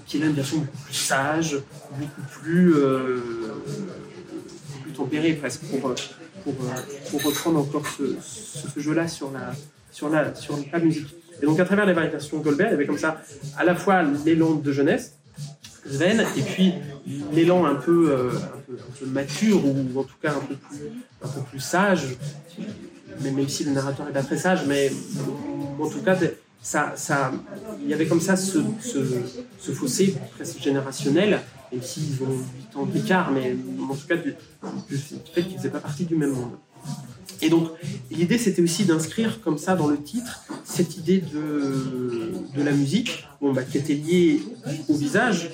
[0.07, 1.59] qui est là une version beaucoup plus sage,
[1.99, 3.21] beaucoup plus, euh,
[4.83, 5.95] plus tempérée presque, pour,
[6.45, 6.55] pour,
[7.11, 9.53] pour reprendre encore ce, ce jeu-là sur la,
[9.91, 11.15] sur, la, sur la musique.
[11.43, 13.21] Et donc à travers les variations Goldberg, il y avait comme ça
[13.59, 15.17] à la fois l'élan de jeunesse,
[15.85, 16.75] Et puis
[17.33, 22.17] l'élan un peu, euh, un peu, mature, ou en tout cas un peu plus, sage,
[23.21, 24.91] même, même si le narrateur n'est pas très sage, mais
[25.81, 26.17] en tout cas,
[27.83, 28.63] il y avait comme ça ce,
[29.73, 31.41] fossé presque générationnel,
[31.73, 32.39] et s'ils ont
[32.75, 33.57] 8 ans d'écart, mais
[33.91, 34.35] en tout cas du,
[35.33, 36.53] fait qu'ils ne faisaient pas partie du même monde.
[37.41, 37.71] Et donc,
[38.11, 43.53] l'idée, c'était aussi d'inscrire comme ça dans le titre cette idée de la musique, bon,
[43.53, 44.41] bah, qui était lié
[44.89, 45.51] au visage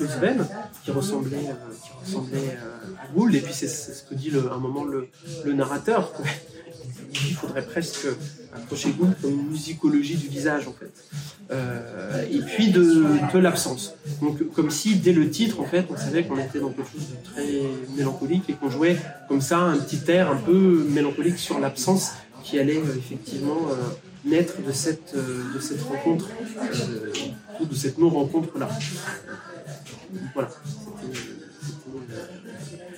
[0.00, 0.46] de Sven,
[0.82, 4.56] qui ressemblait, euh, qui ressemblait euh, à Gould, et puis c'est ce que dit un
[4.56, 5.08] moment le,
[5.52, 6.12] narrateur.
[7.12, 8.06] Il faudrait presque
[8.54, 10.92] approcher Gould comme une musicologie du visage, en fait.
[11.50, 13.94] Euh, et puis de, de l'absence.
[14.22, 17.08] Donc, comme si dès le titre, en fait, on savait qu'on était dans quelque chose
[17.10, 17.62] de très
[17.96, 18.96] mélancolique et qu'on jouait
[19.28, 22.12] comme ça un petit air un peu mélancolique sur l'absence
[22.44, 23.68] qui allait effectivement
[24.24, 26.28] naître de cette, euh, de cette rencontre,
[26.58, 27.12] euh,
[27.60, 28.68] ou de cette non-rencontre-là.
[30.34, 30.50] Voilà.
[31.04, 31.14] Euh,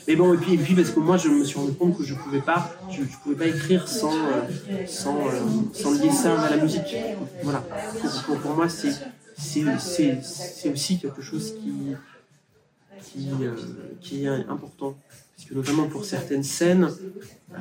[0.08, 2.04] Mais bon, et puis, et puis parce que moi, je me suis rendu compte que
[2.04, 2.42] je pouvais
[2.90, 5.30] je, je pouvais pas écrire sans, euh, sans, euh,
[5.72, 6.96] sans lier ça à la musique.
[7.42, 7.64] Voilà.
[8.26, 8.92] Pour, moi, c'est,
[9.38, 11.94] c'est, c'est, aussi quelque chose qui,
[13.04, 13.54] qui, euh,
[14.00, 14.96] qui est important.
[15.36, 16.88] Parce que notamment pour certaines scènes,
[17.52, 17.56] euh,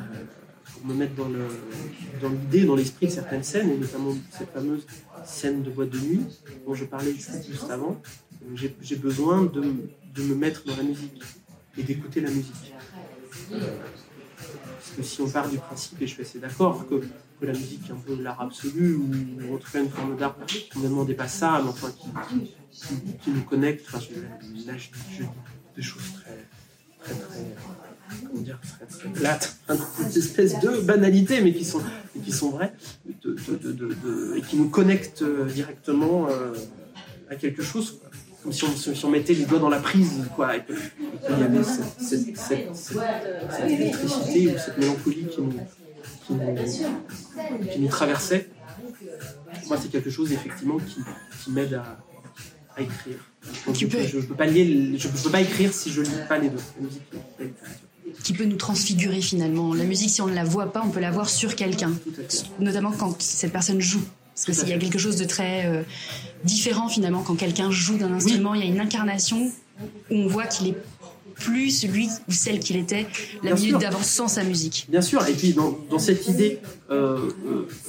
[0.74, 4.86] pour me mettre dans, l'idée, dans l'esprit de certaines scènes, et notamment cette fameuse
[5.26, 6.22] scène de boîte de nuit
[6.66, 8.02] dont je parlais juste, avant,
[8.56, 11.22] j'ai, besoin de, me mettre dans la musique
[11.78, 12.74] et d'écouter la musique.
[13.50, 17.02] Parce que si on part du principe, et je suis assez d'accord, que,
[17.44, 20.36] la musique est un peu l'art absolu, ou en tout une forme d'art
[20.72, 23.98] complètement dépassable, enfin qui, qui, qui- qui nous connecte, enfin,
[24.68, 25.24] là je, je
[25.76, 26.46] des choses très,
[27.00, 27.56] très, très,
[28.30, 29.58] comment dire, très, très plates,
[30.08, 31.82] des espèces de banalités, mais qui sont,
[32.16, 32.74] mais qui sont vraies,
[33.24, 36.54] de- de- de- de- de- et qui nous connectent euh, directement euh,
[37.30, 38.00] à quelque chose.
[38.00, 38.10] quoi.
[38.44, 41.44] Comme si on, si on mettait les doigts dans la prise, quoi, et qu'il y
[41.44, 42.98] avait cette, cette, cette, cette-
[43.56, 45.52] cette électricité ou cette mélancolie qui nous,
[46.26, 46.56] qui nous,
[47.72, 48.50] qui nous traversait.
[49.68, 51.02] Moi, c'est quelque chose effectivement qui,
[51.44, 52.00] qui m'aide à,
[52.76, 53.18] à écrire.
[53.68, 55.92] Donc, Tu je, peux- je peux pas lier, le- je, je peux pas écrire si
[55.92, 57.88] je lis pas les deux, la musique et la littérature.
[58.24, 59.74] Qui peut nous transfigurer finalement.
[59.74, 61.92] La musique, si on ne la voit pas, on peut la voir sur quelqu'un,
[62.60, 64.04] notamment quand cette personne joue.
[64.46, 65.84] Parce s'il y a quelque chose de très euh,
[66.44, 69.52] différent finalement quand quelqu'un joue d'un instrument, il y a une incarnation
[70.10, 70.78] où on voit qu'il est
[71.36, 73.08] plus celui ou celle qu'il était
[73.44, 74.86] la Bien minute d'avant sans sa musique.
[74.90, 76.60] Bien sûr, et puis dans, dans cette idée
[76.92, 77.30] euh,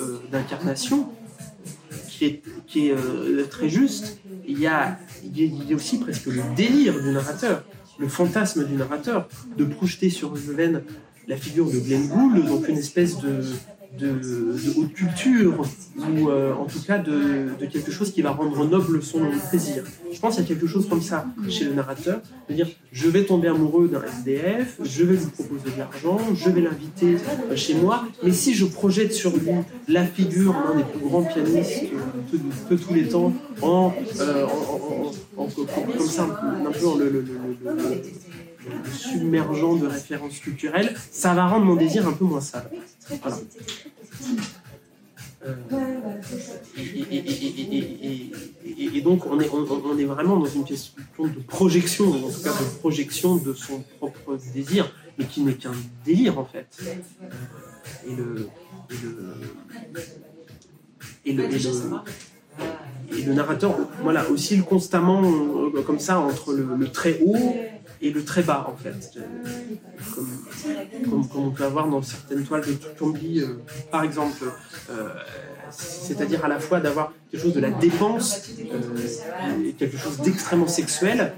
[0.00, 1.08] euh, d'incarnation,
[2.08, 2.94] qui est, qui est
[3.50, 4.18] très juste,
[4.48, 7.62] y a- il y a aussi presque le délire du narrateur,
[8.02, 10.82] le fantasme du narrateur, de projeter sur une veine
[11.28, 13.44] la figure de Glenn Gould, donc une espèce de,
[13.98, 14.20] de,
[14.78, 15.64] haute culture,
[15.96, 19.84] ou euh, en tout cas de, quelque chose qui va rendre noble son plaisir.
[20.12, 23.08] Je pense qu'il y a quelque chose comme ça chez le narrateur, de dire je
[23.08, 27.16] vais tomber amoureux d'un SDF, je vais lui proposer de l'argent, je vais l'inviter
[27.50, 29.50] euh, chez moi, mais si je projette sur lui
[29.88, 31.84] la figure d'un des plus grands pianistes
[32.70, 34.46] de, tous les temps, en, euh,
[35.36, 37.24] comme ça, un peu en le
[38.92, 42.70] submergeant de références culturelles, ça va rendre mon désir un peu moins sale.
[43.22, 43.38] Voilà.
[45.44, 45.54] Euh,
[48.94, 52.42] et, donc on est, on, on est vraiment dans une question de projection, en tout
[52.44, 55.72] cas de projection de son propre désir, mais qui n'est qu'un
[56.04, 56.68] délire en fait.
[58.06, 58.48] Et le,
[58.90, 59.34] et le,
[61.24, 61.48] et le,
[63.26, 67.56] le, narrateur voilà, oscille constamment euh, comme ça entre le très haut
[68.02, 69.18] et le très bas en fait.
[71.08, 74.44] Comme, on peut avoir dans certaines toiles de Tutombi, euh, par exemple.
[74.90, 75.08] Euh,
[75.70, 80.68] c'est-à-dire à la fois d'avoir quelque chose de la dépense, euh, et quelque chose d'extrêmement
[80.68, 81.32] sexuel,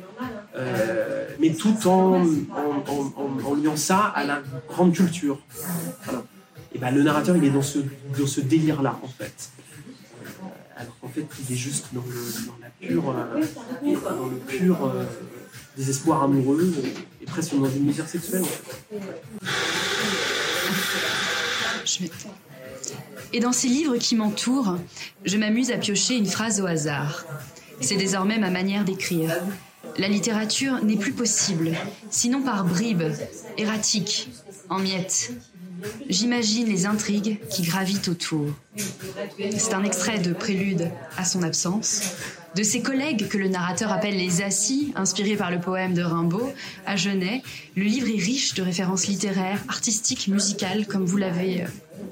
[1.39, 2.25] mais tout en,
[3.63, 5.39] liant ça à la grande culture.
[6.75, 7.79] Et ben, le narrateur, il est dans ce,
[8.19, 9.51] dans ce délire-là, en fait.
[10.77, 13.15] Alors qu'en fait, il est juste dans, le, dans la pure,
[14.03, 14.93] dans le pur
[15.77, 16.73] désespoir amoureux,
[17.21, 18.45] et presque dans une misère sexuelle.
[23.33, 24.79] Et dans ces livres qui m'entourent,
[25.25, 27.25] je m'amuse à piocher une phrase au hasard.
[27.81, 29.31] C'est désormais ma manière d'écrire.
[29.99, 31.73] La littérature n'est plus possible,
[32.11, 33.13] sinon par bribes,
[33.59, 34.31] erratiques,
[34.69, 35.33] en miettes.
[36.09, 38.47] J'imagine les intrigues qui gravitent autour.
[39.39, 42.15] C'est un extrait de Prélude à son absence,
[42.57, 46.53] de ses collègues que le narrateur appelle les assis, inspirés par le poème de Rimbaud,
[46.87, 47.43] à Genet.
[47.77, 51.67] Le livre est riche de références littéraires, artistiques, musicales, comme vous l'avez euh,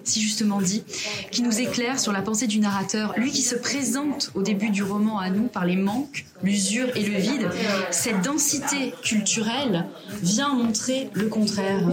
[0.04, 0.84] si justement dit,
[1.30, 4.82] qui nous éclaire sur la pensée du narrateur, lui qui se présente au début du
[4.82, 7.48] roman à nous par les manques, l'usure et le vide.
[7.90, 9.86] Cette densité culturelle
[10.22, 11.92] vient montrer le contraire.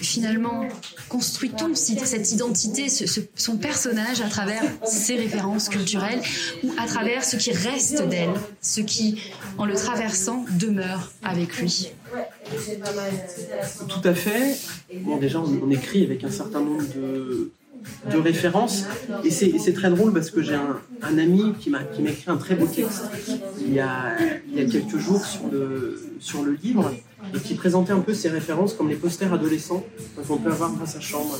[0.00, 0.68] Finalement,
[1.08, 2.86] construit-on cette identité,
[3.34, 6.20] son personnage à travers ses références culturelles
[6.62, 9.22] ou à travers ce qui reste d'elle, ce qui,
[9.56, 11.90] en le traversant, demeure avec lui
[13.88, 14.56] Tout à fait.
[15.02, 17.50] Bon, déjà, on, écrit avec un certain nombre de,
[18.10, 18.84] de références.
[19.24, 22.54] Et c'est très drôle parce que j'ai un, un ami qui m'a écrit un très
[22.54, 23.04] beau texte
[23.60, 24.16] il y a,
[24.48, 26.92] il y a quelques jours sur le, sur le livre
[27.34, 29.84] et qui présentait un peu ces références comme les posters adolescents
[30.26, 31.36] qu'on peut avoir dans sa chambre.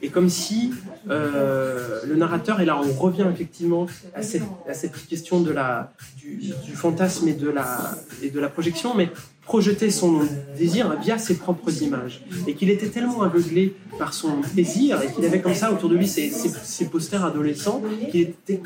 [0.00, 0.72] Et comme si
[1.10, 5.92] euh, le narrateur, et là on revient effectivement à cette, à cette question de la,
[6.16, 9.10] du, fantasme et de, la, et de la projection, mais
[9.42, 10.20] projeter son
[10.56, 12.22] désir via ses propres images.
[12.46, 15.96] Et qu'il était tellement aveuglé par son désir et qu'il avait comme ça autour de
[15.96, 18.60] lui ces, ces posters adolescents qu'il était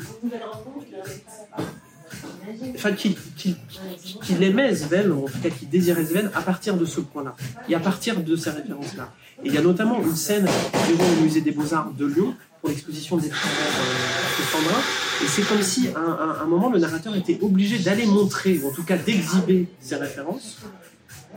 [2.75, 6.99] enfin, qu'il aimait Sven, ou en tout cas qu'il désirait Sven, à partir de ce
[7.01, 7.35] point-là,
[7.69, 9.11] et à partir de ces références-là.
[9.43, 10.45] Et il y a notamment une scène
[10.89, 13.55] devant le musée des Beaux-Arts de Lyon, pour l'exposition des travaux
[14.39, 14.81] de Sandrin,
[15.23, 18.59] et c'est comme si, à un, à un moment, le narrateur était obligé d'aller montrer,
[18.63, 20.59] ou en tout cas d'exhiber ces références,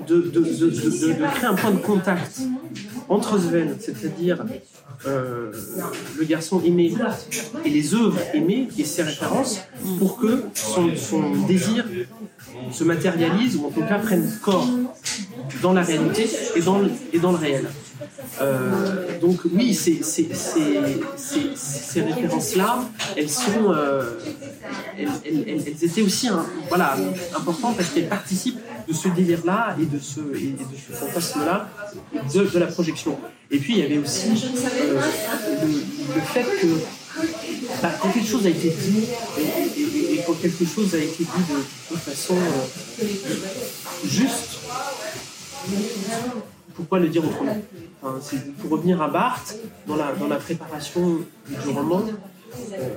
[0.07, 2.41] de, de, de, créer un point de contact
[3.09, 4.45] entre Sven, c'est-à-dire
[5.07, 5.53] euh,
[6.19, 6.93] le garçon aimé
[7.65, 9.61] et les œuvres aimées et ses références
[9.99, 11.85] pour que son, son désir
[12.73, 14.69] se matérialise ou en tout cas prenne corps
[15.63, 16.81] dans la réalité et dans
[17.13, 17.67] et dans le réel.
[18.41, 20.01] Euh, donc oui, ces
[22.01, 22.85] références-là,
[23.17, 24.19] elles sont, euh,
[24.99, 26.29] elles, étaient aussi
[26.69, 26.97] voilà,
[27.37, 30.21] importantes parce qu'elles participent de ce délire-là et de ce,
[30.93, 31.69] fantasme-là
[32.35, 33.19] de, la projection.
[33.51, 35.01] Et puis il y avait aussi euh,
[36.15, 36.67] le, fait que
[37.83, 39.05] bah, quand quelque chose a été dit
[39.39, 42.37] et, quand quelque chose a été dit de, de façon
[44.05, 44.59] juste,
[46.75, 47.57] pourquoi le dire autrement?
[48.01, 49.57] Pour revenir à Barthes,
[49.87, 52.03] dans la, préparation du roman
[52.73, 52.89] euh,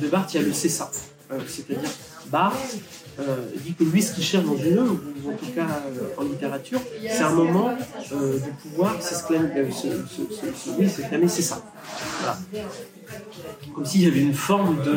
[0.00, 0.90] de Barthes, il y a le c'est ça.
[1.32, 1.90] Euh, C'est-à-dire,
[2.26, 2.78] Barthes
[3.18, 5.66] euh, dit que lui, ce qu'il cherche dans une œuvre, en tout cas
[6.16, 7.74] en littérature, c'est un moment
[8.10, 9.70] de pouvoir s'exclamer,
[10.88, 11.62] s'exclamer, c'est ça.
[13.74, 14.92] Comme s'il y avait une forme de,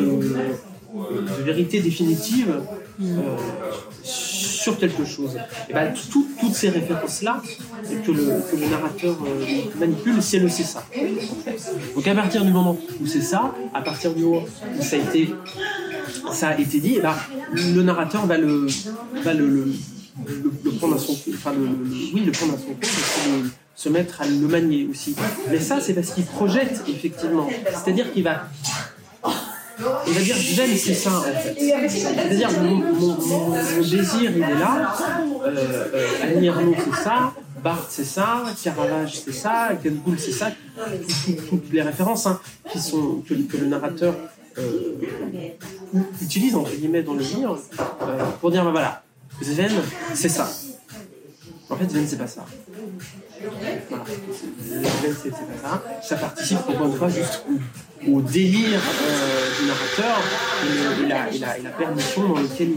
[0.95, 2.61] de vérité définitive
[4.03, 5.37] sur quelque chose.
[5.69, 7.41] Et ben, tout- toutes ces références-là
[8.05, 9.45] que le, narrateur euh,
[9.79, 10.83] manipule, c'est le c'est ça.
[11.95, 14.43] Donc à partir du moment où c'est ça, à partir du moment
[14.77, 15.33] où ça a été,
[16.31, 17.15] ça a été dit, ben,
[17.53, 18.67] le narrateur va le,
[20.79, 21.53] prendre à son enfin
[22.13, 22.75] oui, le prendre à son
[23.77, 25.15] se mettre à le manier aussi.
[25.51, 27.47] Mais ça, c'est parce qu'il projette effectivement.
[27.71, 28.49] C'est-à-dire qu'il va
[30.07, 31.55] il va dire j'aime c'est ça en fait.
[31.89, 34.95] C'est-à-dire mon, désir il est là,
[35.45, 36.07] euh, euh,
[36.77, 41.81] c'est ça, Barthes c'est ça, Caravage c'est ça, Ken c'est ça, tout- tout- toutes les
[41.81, 42.39] références hein,
[42.71, 44.15] qui sont, que, le narrateur
[44.57, 44.93] euh,
[46.21, 47.59] utilise entre guillemets dans le livre
[48.01, 49.03] euh, pour dire bah voilà,
[49.41, 49.71] Sven
[50.13, 50.49] c'est ça.
[51.69, 52.45] En fait Sven c'est pas ça.
[53.89, 54.03] Voilà.
[55.21, 55.83] C'est pas ça.
[56.01, 57.43] Ça participe encore une fois juste
[58.07, 60.17] au, délire euh, du narrateur
[61.33, 62.71] et, la, et perdition dans laquelle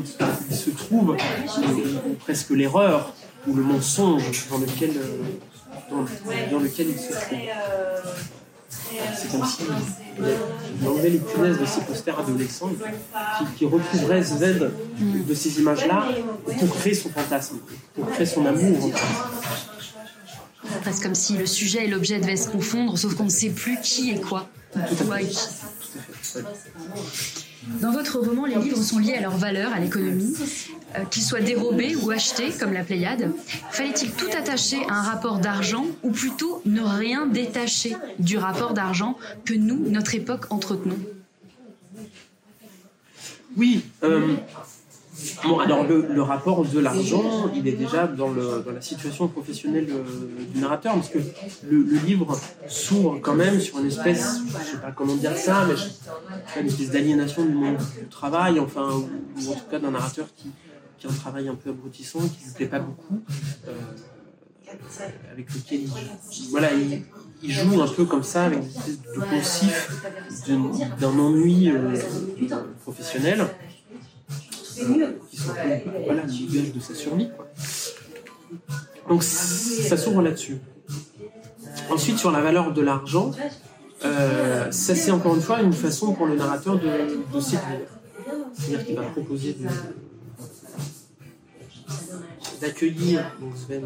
[0.50, 3.12] il, se trouve, ou, presque l'erreur
[3.46, 5.22] ou le mensonge dans lequel, euh,
[5.90, 6.02] dans,
[6.50, 7.38] dans lequel il se trouve.
[9.16, 9.62] C'est comme si
[10.82, 12.70] il enlevait les punaises de ces posters adolescents
[13.38, 16.08] qui, qui retrouveraient Z de ces images-là
[16.58, 17.58] pour créer son fantasme,
[17.94, 18.84] pour créer son amour.
[18.84, 20.80] en fait.
[20.82, 23.78] Presque comme si le sujet et l'objet devaient se confondre, sauf qu'on ne sait plus
[23.82, 24.48] qui est quoi.
[24.72, 26.44] Tout à fait.
[27.80, 30.34] Dans votre roman, les livres sont liés à leur valeur, à l'économie.
[30.96, 33.32] Euh, qu'ils soient dérobés ou achetés, comme la Pléiade,
[33.70, 39.16] fallait-il tout attacher à un rapport d'argent, ou plutôt ne rien détacher du rapport d'argent
[39.44, 40.98] que nous, notre époque, entretenons?
[43.56, 43.84] Oui.
[44.02, 44.34] euh,
[45.44, 50.02] bon, alors le, rapport de l'argent, il est déjà dans, la situation professionnelle euh,
[50.52, 51.18] du narrateur, parce que
[51.70, 56.60] le, livre s'ouvre quand même sur une espèce, je sais pas comment dire ça, mais
[56.60, 60.50] une espèce d'aliénation du monde du travail, enfin, ou en tout cas d'un narrateur qui,
[61.00, 63.22] qui a un travail un peu abrutissant, qui ne plaît pas beaucoup,
[63.66, 63.72] euh,
[65.32, 66.68] avec lequel il, voilà,
[67.42, 69.90] il, joue un peu comme ça, avec des de poncifs
[71.00, 71.96] d'un ennui euh,
[72.82, 73.46] professionnel
[74.76, 75.52] qui sont
[76.04, 77.30] voilà, de sa survie.
[79.08, 80.58] Donc ça s'ouvre là-dessus.
[81.90, 83.32] Ensuite, sur la valeur de l'argent,
[84.04, 87.40] euh, ça c'est encore une fois une façon pour le narrateur de, de.
[87.40, 89.66] C'est-à-dire qu'il va proposer de-
[92.60, 93.82] d'accueillir Sven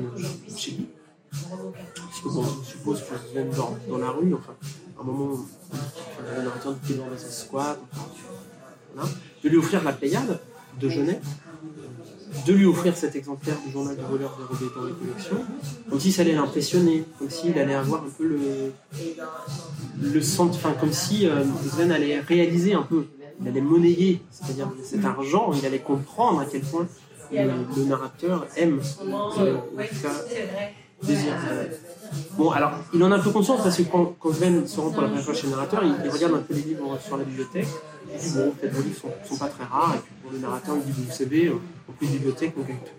[0.57, 0.87] chez lui.
[2.25, 4.55] Bon, on suppose que Sven dort dans la rue, enfin,
[4.99, 5.45] à un moment,
[6.37, 7.81] le narrateur dit qu'il dans un squat,
[9.43, 10.41] de lui offrir la Pléiade
[10.81, 11.21] de Genet,
[12.47, 15.45] de lui offrir cet exemplaire du journal du voleur dérobé dans les collections,
[15.89, 18.73] comme si ça allait l'impressionner, comme s'il allait avoir un peu le,
[20.01, 23.07] le sens, enfin comme si euh, Sven allait réaliser un peu,
[23.41, 26.87] il allait monnayer, c'est-à-dire cet argent, il allait comprendre à quel point
[27.35, 30.15] le, le narrateur aime, euh, en tout cas,
[31.03, 31.35] désire.
[32.37, 34.91] Bon, alors, il en a un peu conscience parce que quand, quand Sven se rend
[34.91, 37.17] pour la première fois chez le narrateur, il, il regarde un peu les livres sur
[37.17, 37.67] la bibliothèque.
[38.13, 39.95] Il dit, bon, peut-être vos livres sont, sont pas très rares.
[39.97, 41.55] Et puis pour le narrateur, il dit, vous savez, euh,
[41.89, 42.93] en plus de bibliothèque, donc avec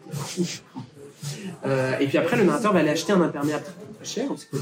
[1.66, 4.46] euh, Et puis après, le narrateur va aller acheter un imperméable très, très cher parce
[4.46, 4.58] que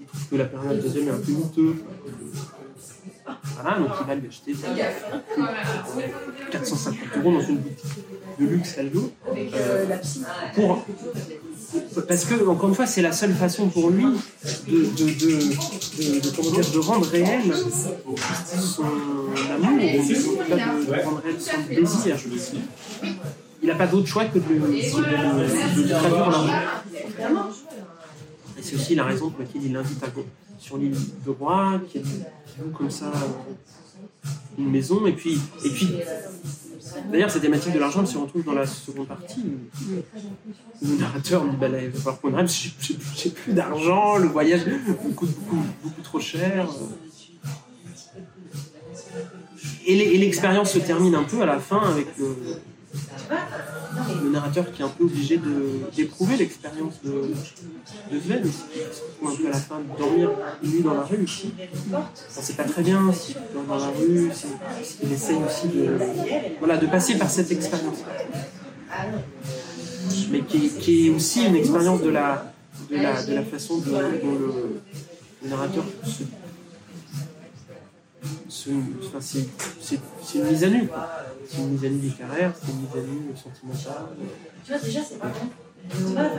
[0.00, 1.74] il trouve que l'imperméable de Sven est un peu coûteux.
[3.60, 4.52] Voilà, donc il va lui acheter
[6.66, 7.84] 450 euros dans une boutique
[8.40, 9.10] de luxe à Lyon.
[9.54, 9.86] Euh,
[10.54, 10.84] pour
[12.08, 16.30] parce que, encore une fois, c'est la seule façon pour lui de, de, de, de,
[16.36, 18.84] comment dire, rendre réel son
[19.62, 22.16] amour, de, rendre réel son désir.
[23.62, 26.52] Il n'a pas d'autre choix que de, le- traduire en argent.
[28.58, 30.02] Et c'est aussi la raison pour laquelle il l'invite
[30.58, 33.52] sur l'île de Roi, qui, loue comme ça euh,
[34.58, 35.06] une maison.
[35.06, 35.88] Et puis, et puis
[37.10, 39.40] d'ailleurs, cette thématique de l'argent se retrouve dans la seconde partie.
[39.40, 42.50] où Le narrateur dit bah, là, il va falloir qu'on rêve,
[43.16, 46.68] j'ai plus d'argent, le voyage me coûte beaucoup, beaucoup trop cher.
[49.88, 52.34] Et l'expérience se termine un peu à la fin avec le,
[54.24, 55.40] le narrateur qui est un peu obligé
[55.96, 57.10] d'éprouver l'expérience de,
[58.12, 58.42] de Sven,
[59.24, 60.30] un peu à la fin de dormir
[60.62, 61.26] nuit dans la rue.
[62.36, 64.30] On sait pas très bien s'il dort dans la rue,
[64.82, 65.96] s'il essaye aussi de,
[66.58, 67.98] voilà, de passer par cette expérience.
[70.30, 72.52] Mais qui, est- aussi une expérience de la,
[72.90, 74.80] de la, de la façon dont, dont le,
[75.42, 76.22] le narrateur se.
[78.48, 80.88] C'est une mise à nu.
[81.48, 84.06] C'est une mise à nu littéraire, c'est une mise à nu sentimentale.
[84.64, 86.14] Tu vois, déjà, c'est pas bon.
[86.14, 86.30] Pas.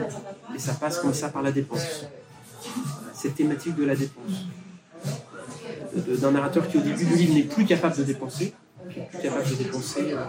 [0.54, 2.06] Et ça passe comme ça par la dépense.
[3.14, 4.46] Cette thématique de la dépense.
[6.20, 8.54] D'un narrateur qui au début du livre n'est plus capable de dépenser,
[8.88, 10.24] plus capable de dépenser euh,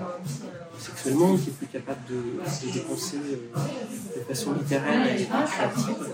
[0.80, 2.16] sexuellement, qui est plus capable de,
[2.68, 3.60] de dépenser euh,
[4.20, 6.08] de façon littéraire et créative,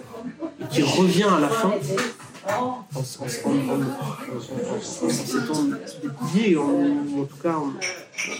[0.61, 1.73] et qui revient à la fin
[2.47, 5.63] en, en, en, en, en- en- en s'étant
[6.03, 7.73] dépouillé, en, ou en tout cas en,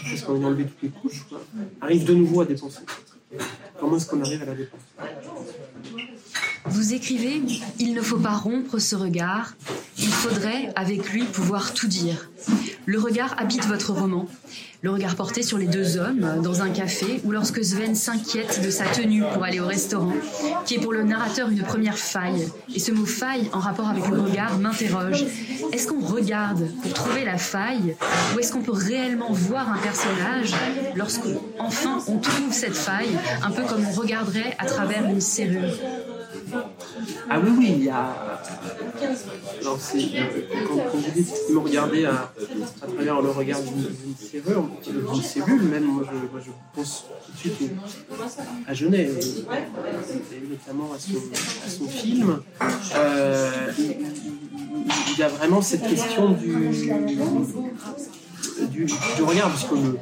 [0.08, 1.24] parce qu'on a enlevé toutes les couches,
[1.80, 2.80] arrive de nouveau à dépenser.
[3.78, 4.80] Comment est-ce qu'on arrive à la dépense
[6.76, 7.40] Vous écrivez
[7.78, 9.54] Il ne faut pas rompre ce regard,
[9.96, 12.28] il faudrait avec lui pouvoir tout dire.
[12.84, 14.28] Le regard habite votre roman.
[14.82, 18.68] Le regard porté sur les deux hommes dans un café ou lorsque Sven s'inquiète de
[18.68, 20.12] sa tenue pour aller au restaurant,
[20.66, 22.46] qui est pour le narrateur une première faille.
[22.74, 25.24] Et ce mot faille en rapport avec le regard m'interroge.
[25.72, 27.96] Est-ce qu'on regarde pour trouver la faille
[28.34, 30.52] ou est-ce qu'on peut réellement voir un personnage
[30.94, 35.72] lorsqu'enfin on trouve cette faille, un peu comme on regarderait à travers une serrure?
[37.30, 38.38] Ah oui, oui, il y a.
[39.60, 39.98] Alors, c'est,
[40.66, 42.32] quand, quand vous dites me regarder à,
[42.82, 43.86] à travers le regard d'une,
[44.16, 47.70] serrure, d'une cellule, même, moi je, pense tout de suite
[48.66, 52.40] à Genet, et, et notamment à son, film.
[52.94, 56.70] Euh, il, y a vraiment cette question du,
[58.70, 59.98] du, du regard, puisque le,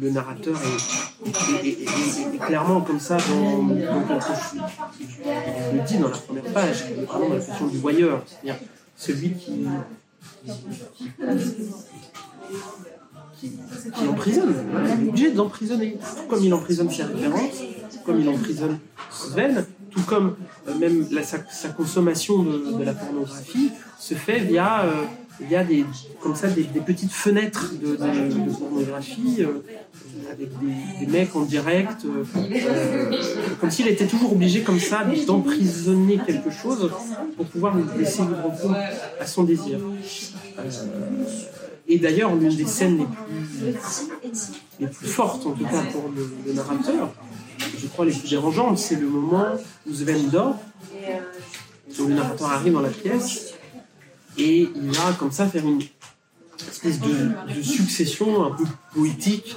[0.00, 0.56] le narrateur
[1.64, 4.20] est, clairement comme ça dans, dans.
[5.00, 8.60] Il le dit dans la première page, vraiment dans la question du voyeur, c'est-à-dire
[8.96, 9.66] celui qui,
[14.08, 14.54] emprisonne.
[14.98, 15.98] Il est obligé d'emprisonner.
[15.98, 17.62] Tout comme il emprisonne ses références,
[18.04, 18.78] comme il emprisonne
[19.10, 20.36] Sven, tout comme
[20.68, 25.04] euh, même sa, consommation de, de la pornographie se fait via, euh,
[25.40, 25.84] via des,
[26.20, 27.96] comme ça, des, petites fenêtres de,
[28.58, 29.38] pornographie.
[29.40, 29.62] euh,
[30.30, 30.50] avec
[31.00, 33.10] des, mecs en direct, euh, euh,
[33.60, 36.90] comme s'il était toujours obligé comme ça d'emprisonner quelque chose
[37.36, 38.74] pour pouvoir laisser libre cours
[39.20, 39.78] à son désir.
[41.86, 44.48] Et d'ailleurs, l'une des scènes les plus,
[44.80, 47.10] les plus fortes, en tout cas pour le, le narrateur,
[47.78, 49.46] je crois les plus dérangeantes, c'est le moment
[49.88, 50.56] où Sven dort,
[51.98, 53.54] où le narrateur arrive dans la pièce,
[54.38, 55.82] et il va comme ça faire une
[56.70, 58.64] espèce de, succession un peu
[58.94, 59.56] poétique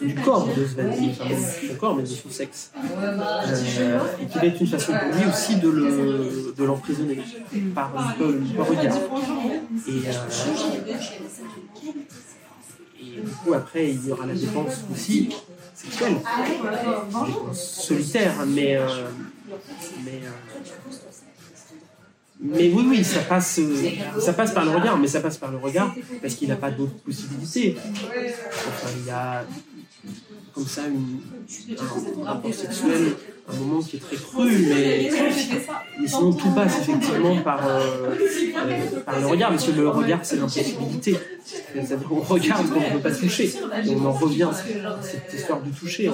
[0.00, 2.70] du corps de Sven, de son corps, mais de son sexe.
[2.74, 7.20] Euh, et qui va être une façon pour lui aussi de le- de l'emprisonner
[7.74, 8.96] par le regard.
[9.86, 10.12] Et, euh,
[13.00, 15.28] et du coup, après, il y aura la dépense aussi
[15.74, 16.16] sexuelle,
[17.52, 18.86] solitaire, mais, euh,
[20.04, 20.30] mais, euh,
[22.40, 23.60] mais oui, oui, ça passe,
[24.18, 26.70] ça passe par le regard, mais ça passe par le regard parce qu'il n'a pas
[26.70, 27.76] d'autres possibilités.
[27.78, 29.44] Enfin, il y a,
[30.52, 33.14] comme ça un, rapport sexuel,
[33.48, 35.10] un moment qui est très cru, mais,
[36.00, 40.20] mais sinon tout passe effectivement par, euh, euh, par le regard, parce que le regard
[40.22, 41.16] c'est l'impossibilité.
[42.08, 43.52] Qu'on regarde qu'on ne peut pas toucher.
[43.90, 44.50] On en revient
[45.02, 46.10] cette histoire du toucher.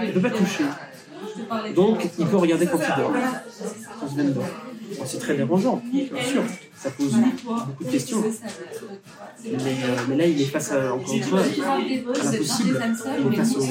[0.00, 0.64] Il ne peut pas toucher.
[1.76, 3.12] Donc il peut regarder quand il dort,
[4.00, 4.46] quand dormir.
[5.04, 6.42] C'est très dérangeant, bien sûr.
[6.76, 8.22] Ça pose beaucoup de questions.
[9.44, 11.46] Mais, euh, mais là, il est face à, encore une fois, à
[12.24, 12.80] l'impossible.
[13.20, 13.62] Il est face au,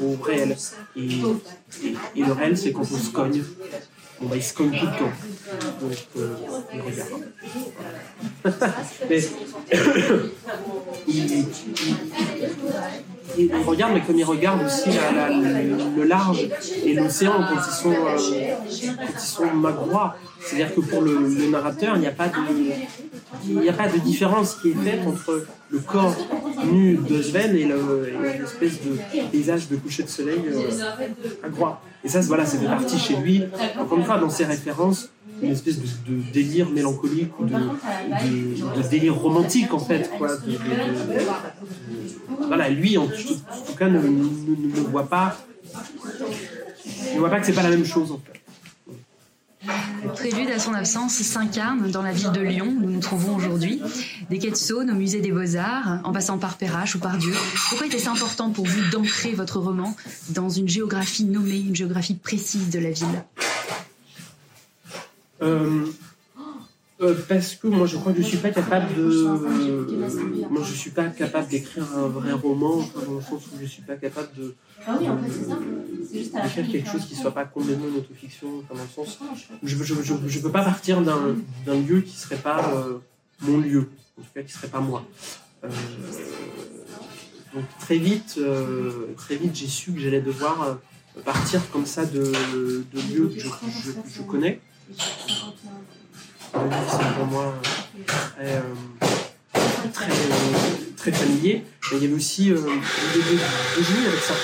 [0.00, 0.56] au, au réel.
[0.96, 3.42] Et le réel, c'est quand on se cogne.
[4.20, 5.12] Bon, bah, il se tout le temps.
[5.80, 6.36] Donc, euh,
[6.74, 7.22] il regarde.
[9.08, 9.20] mais,
[13.38, 16.48] il, regarde, mais comme il regarde aussi la, le, large
[16.84, 18.18] et l'océan quand ils sont, euh,
[19.18, 20.16] sont magrois.
[20.40, 22.34] C'est-à-dire que pour le, narrateur, il n'y a pas de
[23.46, 26.16] il n'y a pas de différence qui est faite entre le corps
[26.72, 28.98] nu de Sven et l'espèce de
[29.30, 31.80] paysage de coucher de soleil euh, croix.
[32.04, 33.44] Et ça, voilà, c'est parti chez lui,
[33.78, 35.10] encore une fois, dans ses références,
[35.42, 40.10] une espèce de, délire mélancolique ou de, délire romantique, en fait.
[40.18, 40.30] Quoi,
[42.46, 45.36] voilà, lui, en, tout cas, ne, ne, ne, voit pas,
[47.14, 48.39] ne voit pas que c'est pas la même chose, en fait.
[50.14, 53.82] Prélude à son absence s'incarne dans la ville de Lyon, où nous nous trouvons aujourd'hui,
[54.30, 57.34] des quais de Saône au musée des Beaux-Arts, en passant par Perrache ou par Dieu.
[57.68, 59.94] Pourquoi était-ce important pour vous d'ancrer votre roman
[60.30, 63.24] dans une géographie nommée, une géographie précise de la ville?
[65.42, 65.86] Euh,
[67.02, 70.74] euh, parce que moi je crois que je suis pas capable de euh, moi je
[70.74, 73.96] suis pas capable d'écrire un vrai roman enfin, dans le sens où je suis pas
[73.96, 74.54] capable de
[76.12, 79.18] d'écrire quelque chose qui soit pas complètement une autofiction enfin, dans le sens
[79.62, 82.98] où je je, je, je peux pas partir d'un d'un lieu qui serait pas euh,
[83.40, 83.88] mon lieu.
[84.18, 85.02] En tout cas qui serait pas moi.
[85.64, 85.68] Euh,
[87.54, 88.38] donc très vite
[89.16, 90.78] très vite j'ai su que j'allais devoir
[91.24, 94.60] partir comme ça de, de lieux que je connais
[96.54, 97.54] le livre, c'est pour moi
[98.06, 98.60] très, euh,
[99.92, 100.08] très,
[100.96, 101.64] très, familier.
[101.90, 104.34] Mais il y avait aussi euh, l'idée de, de, jouer avec ça.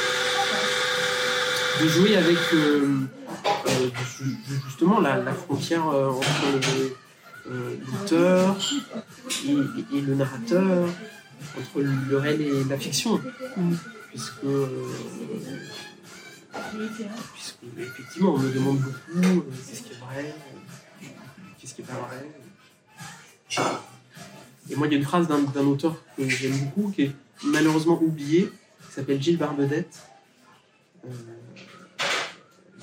[1.83, 3.01] De jouer avec euh,
[4.67, 6.21] justement la, la frontière entre
[7.49, 8.57] l'auteur
[9.45, 10.89] et, et, le narrateur,
[11.59, 13.21] entre le réel et la fiction.
[14.11, 14.47] Puisque,
[17.35, 20.35] puisque effectivement, on me demande beaucoup qu'est-ce qui est vrai
[24.69, 27.13] Et moi, il y a une phrase d'un auteur que j'aime beaucoup, qui est
[27.45, 28.51] malheureusement oublié,
[28.89, 29.99] qui s'appelle Gilles Barbedette,
[31.05, 31.09] euh,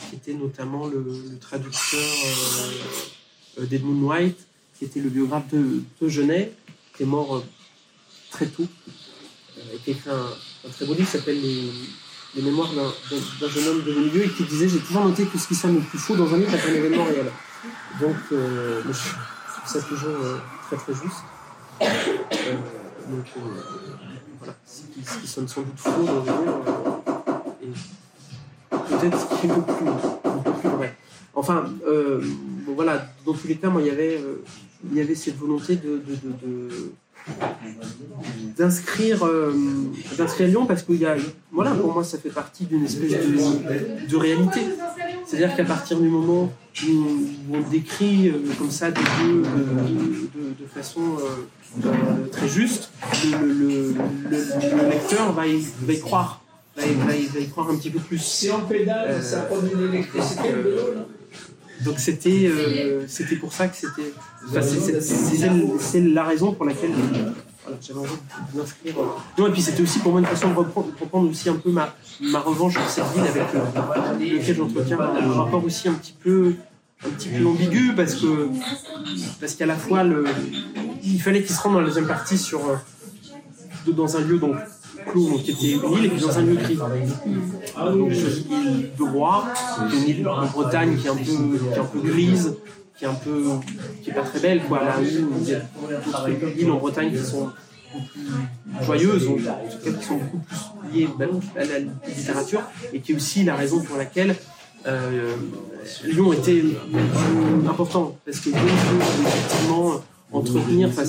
[0.10, 4.39] qui était notamment le, traducteur euh, euh d'Edmund White,
[4.78, 6.54] qui était le biographe de, de Genet,
[6.96, 7.44] qui est mort euh,
[8.32, 8.68] très tôt,
[9.74, 11.70] et qui a écrit un, très beau livre qui s'appelle les,
[12.36, 15.54] Mémoires d'un jeune homme devenu vieux, et qui disait J'ai toujours noté que ce qui
[15.54, 17.32] sonne le plus faux dans un livre est un événement réel.
[18.01, 20.38] Donc, euh, je trouve ça toujours euh,
[20.68, 21.24] très très juste.
[21.82, 21.86] Euh,
[23.09, 23.26] donc,
[24.39, 24.82] voilà, ce
[25.20, 26.32] qui, sonne sans doute faux dans le
[27.64, 27.72] et
[28.70, 30.97] peut-être ce qui est le plus, vrai.
[31.34, 31.66] Enfin,
[32.68, 36.01] voilà, dans tous les cas, moi, il y avait, cette volonté de,
[38.57, 39.26] d'inscrire
[40.39, 41.16] Lyon parce qu'il y a
[41.53, 43.11] voilà pour moi ça fait partie d'une espèce
[44.09, 44.59] de réalité
[45.26, 46.51] c'est à dire qu'à partir du moment
[46.84, 46.88] où,
[47.53, 52.91] on décrit euh, comme ça des lieux de, de, de façon euh, très juste
[53.32, 53.93] le, le,
[54.30, 54.38] le,
[54.82, 56.41] le, lecteur va y, va y croire.
[56.76, 58.17] Va y, va, y, va y croire un petit peu plus.
[58.17, 60.49] Si on pédale ça produit de l'électricité
[61.84, 64.13] donc c'était euh, c'était pour ça que c'était
[64.47, 64.61] enfin,
[65.80, 66.91] c'est la raison pour laquelle
[67.82, 68.09] j'avais envie
[68.53, 68.95] de m'inscrire
[69.38, 71.95] non et puis c'était aussi pour moi une façon de reprendre, aussi un peu ma,
[72.22, 76.55] ma revanche sur cette ville avec euh, lequel j'entretiens un rapport aussi un petit peu
[77.05, 78.49] un petit peu ambigu parce que
[79.39, 80.26] parce qu'à la fois le
[81.03, 82.61] il fallait qu'il se rende dans la deuxième partie sur
[83.86, 84.55] de, dans un lieu donc
[85.05, 86.76] clos donc, qui était une île et puis dans un lieu gris.
[86.76, 89.45] Donc de Roi,
[89.91, 92.55] une île en Bretagne qui est un peu, qui est un peu grise,
[93.04, 93.43] qui est un peu,
[94.01, 94.84] qui est pas très belle quoi.
[94.84, 97.49] Là, il y a en Bretagne qui sont
[98.82, 100.58] joyeuses, en tout qui sont beaucoup plus
[100.93, 101.10] liées
[101.58, 102.62] à la littérature
[102.93, 104.36] et qui est aussi la raison pour laquelle
[104.88, 105.36] euh,
[106.06, 106.64] Lyon était
[107.68, 110.01] important parce que Lyon peut effectivement
[110.32, 111.04] entretenir, enfin,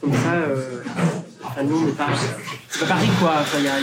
[0.00, 0.32] comme ça.
[0.34, 0.82] Euh,
[1.48, 2.08] Enfin, Lyon n'est pas.
[2.68, 3.44] C'est pas Paris, quoi.
[3.56, 3.78] Il y a,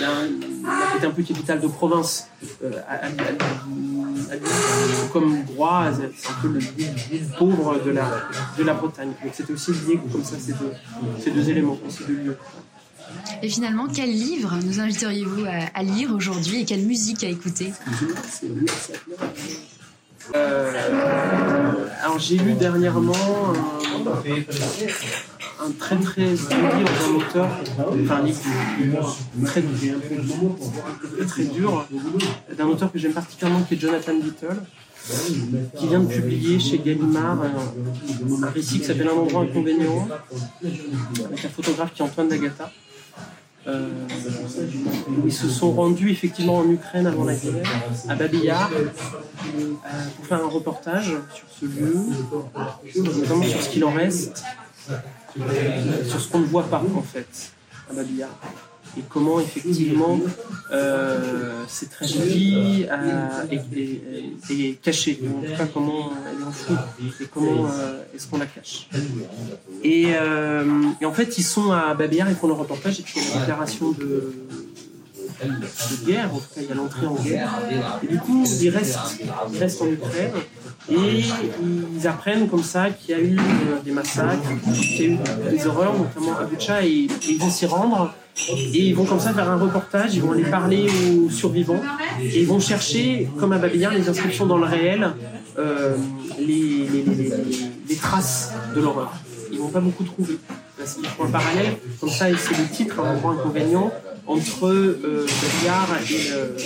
[0.00, 0.49] y
[0.92, 2.28] côté un peu capitale de province,
[2.62, 6.94] euh, à, à- à- à- comme droit, c'est un peu le ville
[7.38, 8.08] pauvre de la,
[8.58, 9.12] de la Bretagne.
[9.22, 10.72] Donc c'était aussi lié comme ça ces deux,
[11.22, 12.36] ces deux éléments, ces deux lieux.
[13.42, 15.44] Et finalement, quel livre nous inviteriez-vous
[15.74, 17.72] à, lire aujourd'hui et quelle musique à écouter?
[20.36, 20.70] Euh,
[22.04, 23.80] alors j'ai lu dernièrement un,
[25.62, 27.48] un très très livre d'un auteur,
[28.02, 28.22] enfin
[29.44, 29.62] très,
[31.26, 31.86] très, dur,
[32.56, 34.62] d'un auteur que j'aime particulièrement qui est Jonathan Little,
[35.76, 40.08] qui vient de publier chez Gallimard un, un récit qui s'appelle Un endroit inconvénient,
[40.62, 42.70] avec un photographe qui est Antoine D'Agata.
[43.66, 43.88] Euh,
[45.26, 47.70] ils se sont rendus effectivement en Ukraine avant la guerre,
[48.08, 48.86] à Babillard, euh,
[50.16, 51.94] pour faire un reportage sur ce lieu,
[52.96, 54.42] notamment sur ce qu'il en reste,
[54.90, 54.94] euh,
[56.08, 57.52] sur ce qu'on ne voit pas en fait
[57.90, 58.30] à Babillard.
[58.98, 60.18] Et comment effectivement
[60.72, 64.02] euh, cette tragédie a- est, est-
[64.50, 66.74] est- est cachée, en tout cas comment elle est enfouie,
[67.20, 68.88] et comment euh, est-ce qu'on la cache.
[69.84, 70.64] Et, euh,
[71.00, 73.40] et en fait, ils sont à Babillard, ils font le reportage, et puis il une
[73.40, 74.32] déclaration de,
[75.44, 77.50] de guerre, en tout cas il y a l'entrée en guerre.
[78.02, 78.98] Et du coup, ils restent,
[79.52, 80.32] ils restent en Ukraine
[80.90, 81.22] et
[81.96, 85.18] ils apprennent comme ça qu'il y a eu euh, des massacres, qu'il y a eu
[85.56, 88.12] des horreurs, notamment à Butcha, et, ils vont s'y rendre.
[88.48, 91.82] Et ils vont comme ça faire un reportage, ils vont aller parler aux survivants
[92.22, 95.10] et ils vont chercher, comme à Babillard, les inscriptions dans le réel,
[95.58, 95.96] euh,
[96.38, 97.32] les, les- les-
[97.88, 99.12] les- traces de l'horreur.
[99.52, 100.38] Ils vont pas beaucoup trouver.
[100.78, 103.92] Parce qu'ils font un parallèle, comme ça, c'est le titre, un endroit inconvénient,
[104.26, 106.56] entre euh, Babillard et, euh,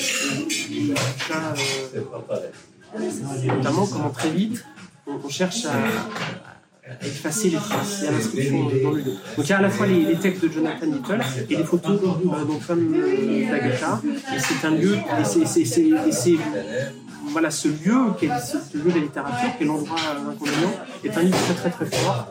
[0.71, 0.95] et-
[1.33, 2.41] euh,
[3.47, 4.65] notamment comment très vite
[5.07, 5.73] on, cherche à,
[7.07, 9.13] effacer les traces et à l'inscription dans le lieu.
[9.37, 11.21] Donc il y a à la fois les, textes de Jonathan Little
[11.51, 14.01] et les photos euh, donc, comme euh, d'Agatha.
[14.35, 16.39] Et c'est un lieu, et c'est-
[17.35, 20.73] voilà, ce lieu, qui est ce lieu de la littérature, qui est l'endroit euh, inconvénient,
[21.03, 22.29] est un livre très très très fort,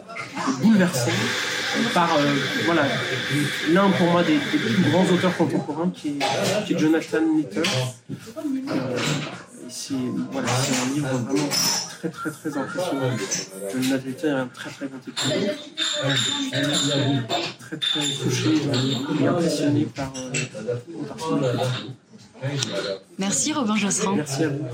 [0.62, 2.22] bouleversant, euh, par euh,
[2.66, 2.84] voilà,
[3.72, 7.64] l'un pour moi des, plus grands auteurs contemporains qui est, qui est Jonathan Little.
[9.70, 9.94] C'est
[10.32, 11.50] voilà, c'est un livre vraiment
[11.90, 13.18] très très très impressionnant.
[13.72, 15.54] Jonathan Little est un très très grand écrivain.
[17.60, 18.50] Très très touché
[19.22, 21.40] et impressionné par, euh, par son.
[23.18, 24.16] Merci Robin Josserand.
[24.16, 24.66] Merci à vous.